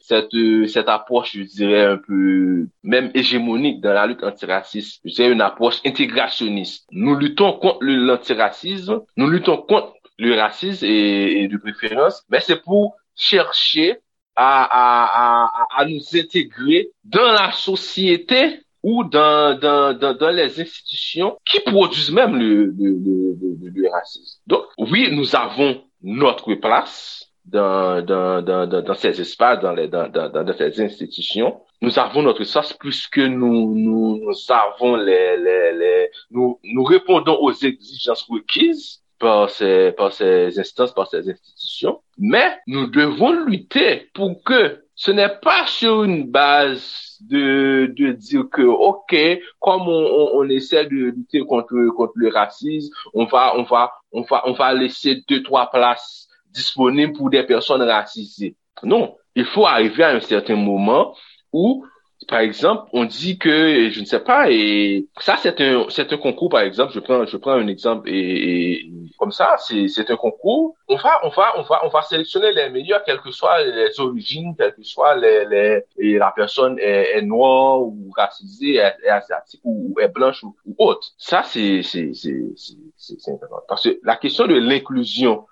cette 0.01 0.67
cette 0.69 0.89
approche, 0.89 1.37
je 1.37 1.43
dirais 1.43 1.85
un 1.85 1.99
peu 1.99 2.67
même 2.83 3.11
hégémonique 3.13 3.83
dans 3.83 3.93
la 3.93 4.07
lutte 4.07 4.25
antiraciste. 4.25 5.03
C'est 5.07 5.31
une 5.31 5.43
approche 5.43 5.81
intégrationniste. 5.85 6.87
Nous 6.93 7.15
luttons 7.15 7.53
contre 7.53 7.81
l'antiracisme, 7.83 9.03
nous 9.19 9.29
luttons 9.29 9.59
contre 9.59 9.93
le 10.19 10.35
racisme 10.35 10.87
et, 10.87 11.43
et 11.43 11.49
de 11.49 11.59
préférence, 11.59 12.25
mais 12.31 12.41
c'est 12.41 12.63
pour 12.63 12.97
chercher 13.17 13.99
à, 14.37 14.65
à, 14.65 15.45
à, 15.45 15.83
à, 15.83 15.85
nous 15.85 16.01
intégrer 16.15 16.91
dans 17.05 17.33
la 17.33 17.53
société 17.53 18.61
ou 18.83 19.05
dans, 19.05 19.59
dans, 19.59 19.97
dans, 19.97 20.15
dans, 20.15 20.31
les 20.31 20.61
institutions 20.61 21.37
qui 21.45 21.61
produisent 21.61 22.11
même 22.11 22.37
le, 22.37 22.65
le, 22.65 22.91
le, 22.91 23.71
le, 23.71 23.91
racisme. 23.91 24.41
Donc, 24.47 24.65
oui, 24.79 25.09
nous 25.13 25.37
avons 25.37 25.83
notre 26.03 26.55
place 26.55 27.31
dans, 27.45 28.05
dans, 28.05 28.43
dans, 28.43 28.67
dans, 28.67 28.95
ces 28.95 29.21
espaces, 29.21 29.61
dans, 29.61 29.73
les, 29.73 29.89
dans, 29.89 30.09
dans, 30.09 30.29
dans 30.31 30.57
ces 30.57 30.81
institutions. 30.81 31.61
Nous 31.81 31.99
avons 31.99 32.23
notre 32.23 32.45
sens 32.45 32.73
puisque 32.73 33.19
nous, 33.19 33.75
nous, 33.75 34.19
nous 34.19 34.35
avons 34.49 34.97
les, 34.97 35.37
les, 35.37 35.73
les 35.75 36.11
nous, 36.31 36.59
nous 36.65 36.85
répondons 36.85 37.37
aux 37.41 37.53
exigences 37.53 38.23
requises 38.29 39.02
par 39.23 39.49
ces, 39.51 39.93
par 39.93 40.13
ces 40.13 40.59
instances, 40.59 40.93
par 40.93 41.07
ces 41.07 41.31
institutions. 41.31 42.01
Mais 42.19 42.59
nous 42.67 42.89
devons 42.89 43.31
lutter 43.31 44.11
pour 44.15 44.43
que 44.43 44.85
ce 44.97 45.13
n'est 45.13 45.39
pas 45.41 45.65
sur 45.69 46.03
une 46.03 46.29
base 46.29 47.19
de, 47.21 47.93
de 47.97 48.13
dire 48.13 48.47
que, 48.53 48.63
OK, 48.63 49.15
comme 49.61 49.83
on, 49.83 50.31
on, 50.35 50.49
essaie 50.49 50.87
de 50.87 50.91
lutter 50.91 51.41
contre, 51.41 51.75
contre 51.97 52.15
le 52.17 52.31
racisme, 52.31 52.93
on 53.15 53.27
va, 53.27 53.57
on 53.57 53.63
va, 53.63 53.93
on 54.11 54.23
va, 54.23 54.43
on 54.45 54.53
va 54.53 54.75
laisser 54.75 55.23
deux, 55.29 55.43
trois 55.45 55.71
places 55.71 56.29
disponibles 56.51 57.13
pour 57.13 57.31
des 57.31 57.45
personnes 57.45 57.83
racisées. 57.83 58.57
Non. 58.83 59.17
Il 59.37 59.45
faut 59.47 59.67
arriver 59.67 60.03
à 60.03 60.17
un 60.17 60.21
certain 60.21 60.57
moment 60.57 61.15
où 61.53 61.87
par 62.29 62.41
exemple, 62.41 62.89
on 62.93 63.05
dit 63.05 63.39
que 63.39 63.91
je 63.91 64.01
ne 64.01 64.05
sais 64.05 64.21
pas 64.21 64.51
et 64.51 65.07
ça 65.19 65.37
c'est 65.37 65.61
un 65.61 65.87
c'est 65.89 66.13
un 66.13 66.19
concours 66.19 66.49
par 66.49 66.61
exemple, 66.61 66.93
je 66.93 67.01
prends 67.01 67.25
je 67.27 67.37
prends 67.37 67.53
un 67.53 67.67
exemple 67.69 68.09
et, 68.09 68.91
comme 69.19 69.33
ça, 69.33 69.57
c'est 69.59 69.89
c'est 69.89 70.11
un 70.11 70.17
concours, 70.17 70.75
on 70.89 70.97
va 70.97 71.21
on 71.25 71.29
va 71.29 71.53
on 71.59 71.63
va 71.63 71.81
on 71.85 71.89
va 71.89 72.03
sélectionner 72.03 72.53
les 72.53 72.69
meilleurs 72.71 73.05
quelles 73.05 73.21
que 73.21 73.31
soient 73.31 73.63
les 73.63 73.99
origines, 74.01 74.55
quelles 74.57 74.75
que 74.75 74.83
soient 74.83 75.17
les 75.17 75.45
les 75.47 75.85
et 75.99 76.19
la 76.19 76.33
personne 76.35 76.79
est, 76.79 77.19
est 77.19 77.23
noire 77.23 77.81
ou 77.81 78.11
racisée, 78.17 78.77
est, 78.77 79.09
asiatique 79.09 79.61
ou, 79.65 79.95
est 80.01 80.09
blanche 80.09 80.43
ou, 80.43 80.55
autre. 80.79 81.09
Ça 81.19 81.43
c'est 81.45 81.83
c'est 81.83 82.13
c'est 82.15 82.43
c'est 82.97 83.33
parce 83.69 83.85
que 83.85 83.99
la 84.03 84.17
question 84.17 84.47
de 84.47 84.55
l'inclusion 84.55 85.47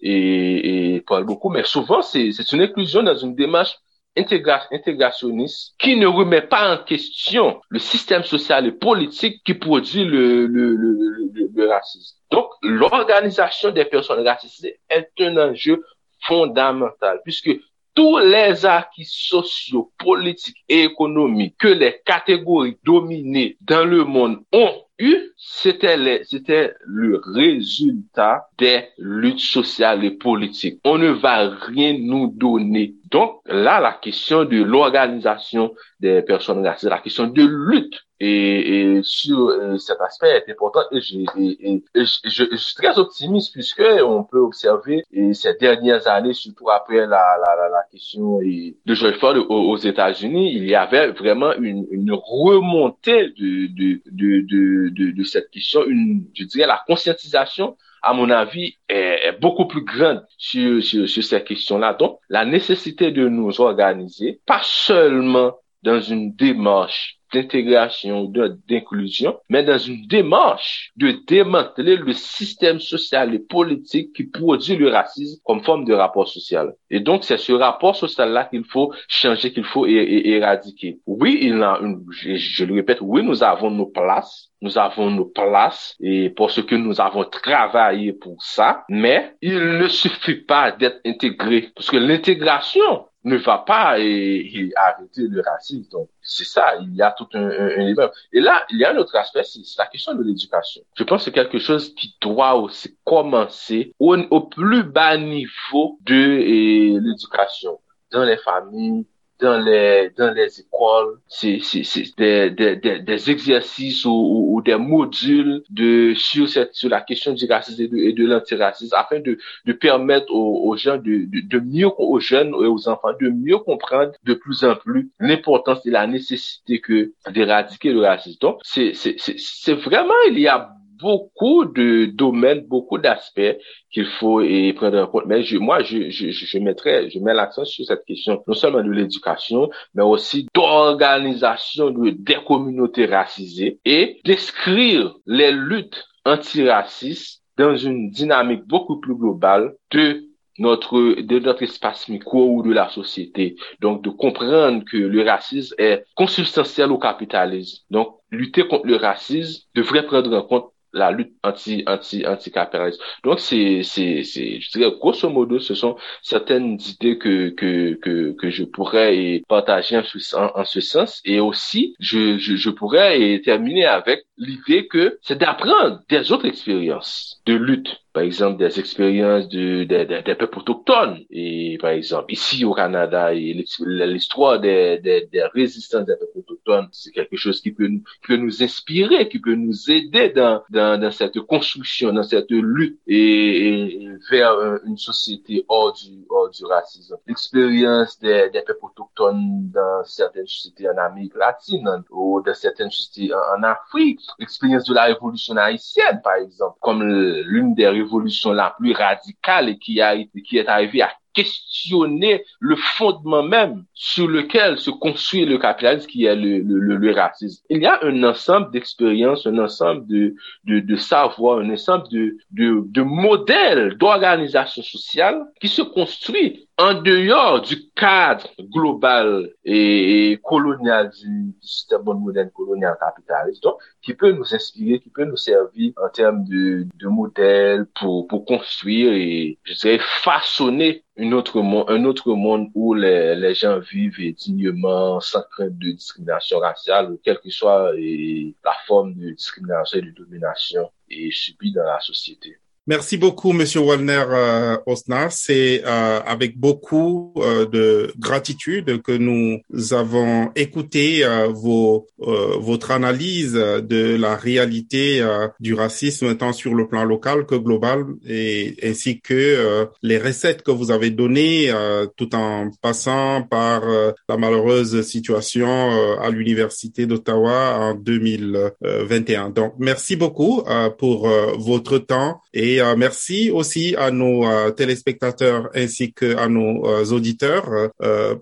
et, 0.00 0.94
et 0.94 1.00
parle 1.02 1.24
beaucoup, 1.24 1.50
mais 1.50 1.64
souvent 1.64 2.02
c'est 2.02 2.32
c'est 2.32 2.52
une 2.52 2.62
inclusion 2.62 3.02
dans 3.02 3.16
une 3.16 3.34
démarche 3.34 3.78
intégrationniste 4.16 5.74
qui 5.78 5.96
ne 5.96 6.06
remet 6.06 6.42
pas 6.42 6.74
en 6.74 6.84
question 6.84 7.60
le 7.68 7.78
système 7.78 8.24
social 8.24 8.66
et 8.66 8.72
politique 8.72 9.42
qui 9.44 9.54
produit 9.54 10.04
le, 10.04 10.46
le, 10.46 10.74
le, 10.74 11.50
le, 11.54 11.68
racisme. 11.68 12.16
Donc, 12.30 12.48
l'organisation 12.62 13.70
des 13.70 13.84
personnes 13.84 14.26
racisées 14.26 14.80
est 14.88 15.10
un 15.20 15.36
enjeu 15.36 15.82
fondamental 16.22 17.20
puisque 17.24 17.50
tous 17.94 18.18
les 18.18 18.66
acquis 18.66 19.04
sociaux, 19.04 19.92
politiques 19.98 20.64
et 20.68 20.84
économiques 20.84 21.56
que 21.58 21.68
les 21.68 22.00
catégories 22.04 22.78
dominées 22.84 23.56
dans 23.60 23.84
le 23.84 24.04
monde 24.04 24.38
ont 24.52 24.74
eu, 24.98 25.16
c'était 25.36 26.22
c'était 26.24 26.74
le 26.84 27.20
résultat 27.24 28.48
des 28.58 28.84
luttes 28.98 29.40
sociales 29.40 30.04
et 30.04 30.12
politiques. 30.12 30.78
On 30.84 30.98
ne 30.98 31.10
va 31.10 31.48
rien 31.48 31.96
nous 31.98 32.28
donner. 32.28 32.94
Donc 33.10 33.40
là, 33.46 33.80
la 33.80 33.92
question 33.92 34.44
de 34.44 34.62
l'organisation 34.62 35.74
des 35.98 36.22
personnes 36.22 36.64
racisées, 36.64 36.90
la 36.90 37.00
question 37.00 37.26
de 37.26 37.42
lutte 37.42 37.98
et, 38.20 38.98
et 38.98 39.00
sur 39.02 39.48
euh, 39.48 39.78
cet 39.78 40.00
aspect 40.00 40.28
est 40.28 40.50
important 40.50 40.82
et, 40.92 41.00
je, 41.00 41.18
et, 41.38 41.82
je, 41.94 42.04
je, 42.24 42.56
suis 42.56 42.74
très 42.76 42.98
optimiste 42.98 43.52
puisque 43.52 43.82
on 44.04 44.22
peut 44.22 44.38
observer 44.38 45.02
et 45.12 45.34
ces 45.34 45.54
dernières 45.54 46.06
années, 46.06 46.34
surtout 46.34 46.70
après 46.70 46.98
la, 46.98 47.06
la, 47.06 47.56
la, 47.56 47.68
la 47.68 47.82
question 47.90 48.38
de 48.38 48.94
George 48.94 49.18
Ford 49.18 49.34
aux, 49.48 49.76
États-Unis, 49.76 50.52
il 50.54 50.66
y 50.66 50.74
avait 50.76 51.08
vraiment 51.08 51.52
une, 51.54 51.86
une 51.90 52.12
remontée 52.12 53.30
de, 53.30 53.66
de, 53.74 54.02
de, 54.06 54.90
de, 54.90 55.10
de, 55.10 55.24
cette 55.24 55.50
question, 55.50 55.84
une, 55.86 56.26
je 56.34 56.44
dirais 56.44 56.66
la 56.68 56.80
conscientisation 56.86 57.76
à 58.02 58.12
mon 58.12 58.30
avis, 58.30 58.76
est, 58.88 59.38
beaucoup 59.40 59.66
plus 59.66 59.84
grande 59.84 60.24
sur, 60.36 60.82
sur, 60.82 61.08
sur 61.08 61.22
ces 61.22 61.42
questions-là. 61.44 61.94
Donc, 61.94 62.18
la 62.28 62.44
nécessité 62.44 63.10
de 63.10 63.28
nous 63.28 63.60
organiser, 63.60 64.40
pas 64.46 64.60
seulement 64.62 65.54
dans 65.82 66.00
une 66.00 66.34
démarche 66.34 67.19
d'intégration, 67.32 68.24
d'inclusion, 68.68 69.38
mais 69.48 69.62
dans 69.62 69.78
une 69.78 70.06
démarche 70.06 70.92
de 70.96 71.12
démanteler 71.26 71.96
le 71.96 72.12
système 72.12 72.80
social 72.80 73.34
et 73.34 73.38
politique 73.38 74.12
qui 74.14 74.24
produit 74.24 74.76
le 74.76 74.90
racisme 74.90 75.40
comme 75.44 75.62
forme 75.62 75.84
de 75.84 75.94
rapport 75.94 76.28
social. 76.28 76.74
Et 76.90 77.00
donc, 77.00 77.24
c'est 77.24 77.36
ce 77.36 77.52
rapport 77.52 77.96
social-là 77.96 78.44
qu'il 78.44 78.64
faut 78.64 78.92
changer, 79.08 79.52
qu'il 79.52 79.64
faut 79.64 79.86
éradiquer. 79.86 80.98
Oui, 81.06 81.38
il 81.42 81.62
a 81.62 81.78
une, 81.82 82.04
je, 82.10 82.34
je, 82.34 82.64
le 82.64 82.74
répète, 82.74 82.98
oui, 83.00 83.22
nous 83.22 83.42
avons 83.42 83.70
nos 83.70 83.86
places, 83.86 84.50
nous 84.60 84.78
avons 84.78 85.10
nos 85.10 85.26
places 85.26 85.96
et 86.00 86.30
parce 86.30 86.62
que 86.62 86.74
nous 86.74 87.00
avons 87.00 87.24
travaillé 87.24 88.12
pour 88.12 88.42
ça, 88.42 88.84
mais 88.88 89.34
il 89.40 89.78
ne 89.78 89.88
suffit 89.88 90.34
pas 90.34 90.72
d'être 90.72 91.00
intégré 91.04 91.70
parce 91.74 91.90
que 91.90 91.96
l'intégration 91.96 93.06
ne 93.24 93.36
va 93.36 93.58
pas 93.58 93.98
et, 93.98 94.72
arrêter 94.76 95.26
le 95.28 95.42
racisme. 95.42 95.90
Donc, 95.90 96.08
c'est 96.22 96.44
ça, 96.44 96.76
il 96.80 96.94
y 96.94 97.02
a 97.02 97.12
tout 97.12 97.28
un, 97.34 97.48
un, 97.50 98.10
Et 98.32 98.40
là, 98.40 98.64
il 98.70 98.78
y 98.78 98.84
a 98.84 98.92
un 98.92 98.96
autre 98.96 99.16
aspect, 99.16 99.42
c'est 99.44 99.60
la 99.78 99.86
question 99.86 100.14
de 100.14 100.22
l'éducation. 100.22 100.82
Je 100.94 101.04
pense 101.04 101.20
que 101.20 101.24
c'est 101.26 101.32
quelque 101.32 101.58
chose 101.58 101.94
qui 101.94 102.16
doit 102.20 102.54
aussi 102.54 102.96
commencer 103.04 103.94
au, 103.98 104.16
au 104.16 104.40
plus 104.42 104.84
bas 104.84 105.16
niveau 105.16 105.98
de 106.02 106.98
l'éducation, 106.98 107.78
dans 108.10 108.24
les 108.24 108.38
familles, 108.38 109.06
dans 109.40 109.58
les 109.58 110.10
dans 110.16 110.32
les 110.32 110.60
écoles, 110.60 111.18
c'est 111.28 111.58
c'est 111.62 111.82
des, 112.16 112.50
des, 112.50 112.76
des, 112.76 113.30
exercices 113.30 114.04
ou, 114.04 114.46
ou, 114.50 114.62
des 114.62 114.76
modules 114.76 115.62
de 115.70 116.14
sur 116.14 116.48
cette 116.48 116.74
sur 116.74 116.88
la 116.88 117.00
question 117.00 117.32
du 117.32 117.46
racisme 117.46 117.82
et 117.82 117.88
de, 117.88 118.22
de 118.22 118.26
l'antiracisme 118.26 118.94
afin 118.96 119.20
de 119.20 119.38
de 119.66 119.72
permettre 119.72 120.32
aux, 120.32 120.68
aux 120.68 120.76
gens 120.76 120.96
de, 120.96 121.26
de, 121.26 121.40
de 121.46 121.58
mieux 121.58 121.88
aux 121.98 122.20
jeunes 122.20 122.48
et 122.48 122.66
aux 122.66 122.88
enfants 122.88 123.12
de 123.20 123.28
mieux 123.28 123.58
comprendre 123.58 124.12
de 124.24 124.34
plus 124.34 124.64
en 124.64 124.76
plus 124.76 125.10
l'importance 125.20 125.84
et 125.86 125.90
la 125.90 126.06
nécessité 126.06 126.80
que 126.80 127.12
d'éradiquer 127.30 127.92
le 127.92 128.00
racisme. 128.00 128.38
Donc 128.40 128.60
c'est 128.64 129.74
vraiment 129.74 130.14
il 130.28 130.38
y 130.38 130.48
a 130.48 130.70
beaucoup 131.00 131.64
de 131.64 132.06
domaines, 132.06 132.60
beaucoup 132.66 132.98
d'aspects 132.98 133.56
qu'il 133.90 134.06
faut 134.06 134.40
y 134.42 134.72
prendre 134.72 134.98
en 134.98 135.06
compte. 135.06 135.26
Mais 135.26 135.42
je, 135.42 135.58
moi, 135.58 135.82
je, 135.82 136.10
je, 136.10 136.30
je 136.30 136.58
mettrais, 136.58 137.10
je 137.10 137.18
mets 137.18 137.34
l'accent 137.34 137.64
sur 137.64 137.84
cette 137.84 138.04
question, 138.04 138.42
non 138.46 138.54
seulement 138.54 138.82
de 138.82 138.90
l'éducation, 138.90 139.70
mais 139.94 140.02
aussi 140.02 140.46
d'organisation 140.54 141.90
de, 141.90 142.10
des 142.10 142.38
communautés 142.46 143.06
racisées 143.06 143.78
et 143.84 144.20
d'écrire 144.24 145.14
les 145.26 145.52
luttes 145.52 146.04
antiracistes 146.24 147.42
dans 147.56 147.76
une 147.76 148.10
dynamique 148.10 148.64
beaucoup 148.66 149.00
plus 149.00 149.14
globale 149.14 149.74
de 149.90 150.30
notre 150.58 151.20
de 151.20 151.38
notre 151.38 151.62
espace 151.62 152.08
micro 152.08 152.56
ou 152.56 152.62
de 152.62 152.72
la 152.72 152.88
société. 152.90 153.56
Donc 153.80 154.02
de 154.02 154.10
comprendre 154.10 154.84
que 154.84 154.96
le 154.96 155.22
racisme 155.22 155.74
est 155.78 156.04
consubstantiel 156.14 156.92
au 156.92 156.98
capitalisme. 156.98 157.82
Donc 157.90 158.16
lutter 158.30 158.66
contre 158.66 158.86
le 158.86 158.96
racisme 158.96 159.64
devrait 159.74 160.06
prendre 160.06 160.34
en 160.36 160.42
compte 160.42 160.70
la 160.92 161.10
lutte 161.10 161.32
anti 161.42 161.82
anti 161.86 162.24
anti 162.26 162.50
capitalisme. 162.50 163.02
Donc 163.24 163.40
c'est 163.40 163.82
c'est 163.82 164.22
c'est 164.24 164.60
je 164.60 164.70
dirais 164.70 164.92
grosso 164.98 165.28
modo 165.30 165.58
ce 165.58 165.74
sont 165.74 165.96
certaines 166.22 166.78
idées 166.80 167.18
que 167.18 167.50
que 167.50 167.94
que 167.94 168.32
que 168.32 168.50
je 168.50 168.64
pourrais 168.64 169.42
partager 169.48 169.98
en 169.98 170.02
ce, 170.04 170.36
en, 170.36 170.64
ce 170.64 170.80
sens 170.80 171.20
et 171.24 171.40
aussi 171.40 171.94
je 172.00 172.38
je, 172.38 172.56
je 172.56 172.70
pourrais 172.70 173.40
terminer 173.44 173.86
avec 173.86 174.24
l'idée 174.40 174.88
que 174.88 175.18
c'est 175.22 175.38
d'apprendre 175.38 176.00
des 176.08 176.32
autres 176.32 176.46
expériences 176.46 177.40
de 177.46 177.54
lutte. 177.54 178.00
Par 178.12 178.24
exemple 178.24 178.58
des 178.58 178.80
expériences 178.80 179.48
de, 179.48 179.84
des 179.84 180.34
peuples 180.34 180.58
autochtones. 180.58 181.20
Et 181.30 181.78
par 181.80 181.90
exemple 181.90 182.32
ici 182.32 182.64
au 182.64 182.74
Canada 182.74 183.32
et 183.32 183.64
l'histoire 183.78 184.58
des, 184.58 184.98
des, 184.98 185.28
des 185.32 185.44
résistances 185.54 186.06
des 186.06 186.16
peuples 186.16 186.38
autochtones 186.38 186.88
c'est 186.90 187.12
quelque 187.12 187.36
chose 187.36 187.60
qui 187.60 187.70
peut 187.70 187.86
nous 187.86 188.00
qui 188.00 188.26
peut 188.26 188.36
nous 188.36 188.64
inspirer 188.64 189.28
qui 189.28 189.38
peut 189.38 189.54
nous 189.54 189.90
aider 189.92 190.30
dans 190.30 190.62
dans, 190.70 191.00
dans 191.00 191.12
cette 191.12 191.38
construction 191.42 192.12
dans 192.12 192.24
cette 192.24 192.50
lutte 192.50 192.98
et, 193.06 194.08
vers 194.28 194.56
une 194.84 194.98
société 194.98 195.64
hors 195.68 195.92
du 195.92 196.24
hors 196.28 196.50
du 196.50 196.64
racisme. 196.64 197.16
L'expérience 197.28 198.18
des, 198.18 198.50
des 198.50 198.62
peuples 198.62 198.86
autochtones 198.86 199.70
dans 199.72 200.02
certaines 200.04 200.48
sociétés 200.48 200.88
en 200.88 200.96
Amérique 200.96 201.36
latine 201.36 201.88
ou 202.10 202.42
dans 202.44 202.54
certaines 202.54 202.90
sociétés 202.90 203.32
en 203.32 203.62
Afrique 203.62 204.20
l'expérience 204.38 204.84
de 204.84 204.94
la 204.94 205.04
révolution 205.04 205.56
haïtienne 205.56 206.20
par 206.22 206.34
exemple 206.34 206.76
comme 206.80 207.02
l'une 207.02 207.74
des 207.74 207.88
révolution 207.88 208.52
la 208.52 208.74
plus 208.78 208.92
radicale 208.92 209.78
qui 209.78 210.00
a 210.00 210.16
qui 210.46 210.58
est 210.58 210.68
arrivée 210.68 211.02
à 211.02 211.10
questionner 211.32 212.44
le 212.58 212.76
fondement 212.76 213.42
même 213.42 213.84
sur 213.94 214.26
lequel 214.26 214.78
se 214.78 214.90
construit 214.90 215.44
le 215.44 215.58
capitalisme 215.58 216.08
qui 216.08 216.24
est 216.24 216.34
le, 216.34 216.58
le, 216.58 216.96
le 216.96 217.12
racisme. 217.12 217.64
Il 217.70 217.82
y 217.82 217.86
a 217.86 218.00
un 218.02 218.22
ensemble 218.24 218.70
d'expériences, 218.72 219.46
un 219.46 219.58
ensemble 219.58 220.06
de, 220.06 220.34
de, 220.64 220.80
de 220.80 220.96
savoir, 220.96 221.58
un 221.60 221.70
ensemble 221.70 222.08
de, 222.10 222.36
de, 222.50 222.82
de 222.86 223.02
modèles 223.02 223.96
d'organisation 223.96 224.82
sociale 224.82 225.44
qui 225.60 225.68
se 225.68 225.82
construit 225.82 226.68
en 226.80 226.94
dehors 226.94 227.60
du 227.60 227.90
cadre 227.94 228.48
global 228.58 229.50
et, 229.64 230.38
colonial 230.42 231.10
du, 231.10 231.54
système 231.60 232.02
moderne 232.04 232.50
colonial 232.50 232.96
capitaliste, 232.98 233.62
donc, 233.62 233.76
qui 234.00 234.14
peut 234.14 234.32
nous 234.32 234.54
inspirer, 234.54 234.98
qui 234.98 235.10
peut 235.10 235.26
nous 235.26 235.36
servir 235.36 235.92
en 236.02 236.08
termes 236.08 236.44
de, 236.44 236.86
de 236.94 237.08
modèles 237.08 237.86
pour, 237.94 238.26
pour 238.26 238.46
construire 238.46 239.12
et, 239.12 239.58
je 239.64 239.74
dirais, 239.74 240.00
façonner 240.22 241.04
une 241.16 241.34
autre 241.34 241.60
un 241.60 242.04
autre 242.06 242.32
monde 242.32 242.68
où 242.74 242.94
les, 242.94 243.34
les 243.36 243.52
gens 243.52 243.78
vivent 243.78 244.34
dignement, 244.36 245.20
sans 245.20 245.42
crainte 245.50 245.76
de 245.76 245.90
discrimination 245.90 246.60
raciale, 246.60 247.18
quelle 247.22 247.40
que 247.40 247.50
soit 247.50 247.92
la 247.92 248.72
forme 248.86 249.14
de 249.16 249.30
discrimination 249.32 249.98
et 249.98 250.02
de 250.02 250.12
domination 250.12 250.90
et 251.10 251.30
subie 251.30 251.72
dans 251.72 251.84
la 251.84 252.00
société. 252.00 252.56
Merci 252.86 253.18
beaucoup, 253.18 253.52
Monsieur 253.52 253.80
Wallner 253.80 254.24
euh, 254.30 254.76
Osna. 254.86 255.28
C'est 255.28 255.82
euh, 255.84 256.20
avec 256.26 256.58
beaucoup 256.58 257.34
euh, 257.36 257.66
de 257.66 258.12
gratitude 258.18 259.02
que 259.02 259.12
nous 259.12 259.58
avons 259.92 260.50
écouté 260.56 261.22
euh, 261.22 261.48
vos, 261.48 262.06
euh, 262.22 262.56
votre 262.58 262.90
analyse 262.90 263.52
de 263.52 264.16
la 264.16 264.34
réalité 264.34 265.22
du 265.60 265.74
racisme 265.74 266.36
tant 266.36 266.54
sur 266.54 266.74
le 266.74 266.88
plan 266.88 267.04
local 267.04 267.44
que 267.44 267.54
global, 267.54 268.04
et 268.26 268.76
ainsi 268.82 269.20
que 269.20 269.86
les 270.02 270.18
recettes 270.18 270.62
que 270.62 270.70
vous 270.70 270.90
avez 270.90 271.10
données, 271.10 271.72
tout 272.16 272.34
en 272.34 272.70
passant 272.80 273.42
par 273.42 273.82
la 274.28 274.36
malheureuse 274.36 275.02
situation 275.02 276.18
à 276.20 276.30
l'université 276.30 277.06
d'Ottawa 277.06 277.78
en 277.78 277.94
2021. 277.94 279.50
Donc, 279.50 279.74
merci 279.78 280.16
beaucoup 280.16 280.62
pour 280.98 281.28
votre 281.58 281.98
temps 281.98 282.40
et 282.52 282.69
euh, 282.78 282.94
merci 282.94 283.50
aussi 283.50 283.96
à 283.96 284.10
nos 284.10 284.46
euh, 284.46 284.70
téléspectateurs 284.70 285.70
ainsi 285.74 286.12
que 286.12 286.36
à 286.36 286.46
nos 286.46 286.86
euh, 286.86 287.04
auditeurs 287.06 287.90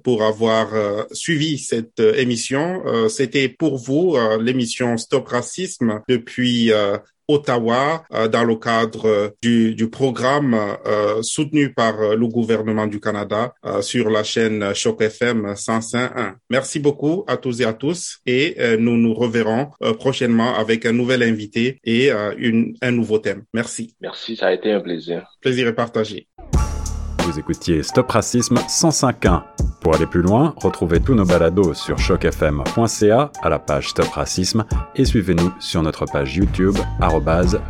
pour 0.03 0.25
avoir 0.25 0.69
suivi 1.13 1.59
cette 1.59 2.01
émission. 2.01 2.83
C'était 3.09 3.49
pour 3.49 3.77
vous 3.77 4.17
l'émission 4.41 4.97
Stop 4.97 5.29
Racisme 5.29 6.01
depuis 6.09 6.73
Ottawa 7.29 8.05
dans 8.33 8.45
le 8.45 8.57
cadre 8.57 9.35
du, 9.43 9.75
du 9.75 9.91
programme 9.91 10.57
soutenu 11.23 11.73
par 11.73 12.17
le 12.17 12.27
gouvernement 12.27 12.87
du 12.87 13.01
Canada 13.01 13.53
sur 13.81 14.11
la 14.11 14.25
chaîne 14.25 14.75
Choc 14.75 15.03
FM 15.03 15.53
105.1. 15.53 16.35
Merci 16.51 16.81
beaucoup 16.81 17.25
à 17.27 17.37
tous 17.37 17.61
et 17.61 17.65
à 17.65 17.73
tous 17.73 18.19
et 18.27 18.57
nous 18.79 18.97
nous 18.97 19.15
reverrons 19.15 19.71
prochainement 19.99 20.55
avec 20.57 20.87
un 20.87 20.93
nouvel 20.93 21.23
invité 21.23 21.81
et 21.85 22.11
une, 22.39 22.75
un 22.83 22.91
nouveau 22.91 23.19
thème. 23.19 23.43
Merci. 23.53 23.95
Merci, 24.01 24.37
ça 24.37 24.47
a 24.49 24.53
été 24.53 24.73
un 24.73 24.81
plaisir. 24.81 25.27
Plaisir 25.41 25.69
est 25.69 25.75
partagé. 25.75 26.29
Vous 27.29 27.39
écoutiez 27.39 27.83
Stop 27.83 28.11
Racisme 28.11 28.57
105.1. 28.57 29.58
Pour 29.89 29.97
aller 29.97 30.05
plus 30.05 30.21
loin, 30.21 30.53
retrouvez 30.59 31.01
tous 31.01 31.15
nos 31.15 31.25
balados 31.25 31.73
sur 31.73 31.97
chocfm.ca 31.97 33.33
à 33.41 33.49
la 33.49 33.59
page 33.59 33.89
Stop 33.89 34.09
Racisme 34.09 34.67
et 34.95 35.07
suivez-nous 35.07 35.51
sur 35.61 35.83
notre 35.83 36.05
page 36.05 36.37
YouTube 36.37 36.77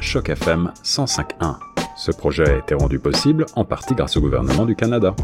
chocfm 0.01 0.73
105.1. 0.83 1.59
Ce 1.97 2.11
projet 2.11 2.51
a 2.51 2.59
été 2.59 2.75
rendu 2.75 2.99
possible 2.99 3.47
en 3.55 3.65
partie 3.65 3.95
grâce 3.95 4.17
au 4.17 4.21
gouvernement 4.21 4.67
du 4.67 4.75
Canada. 4.75 5.15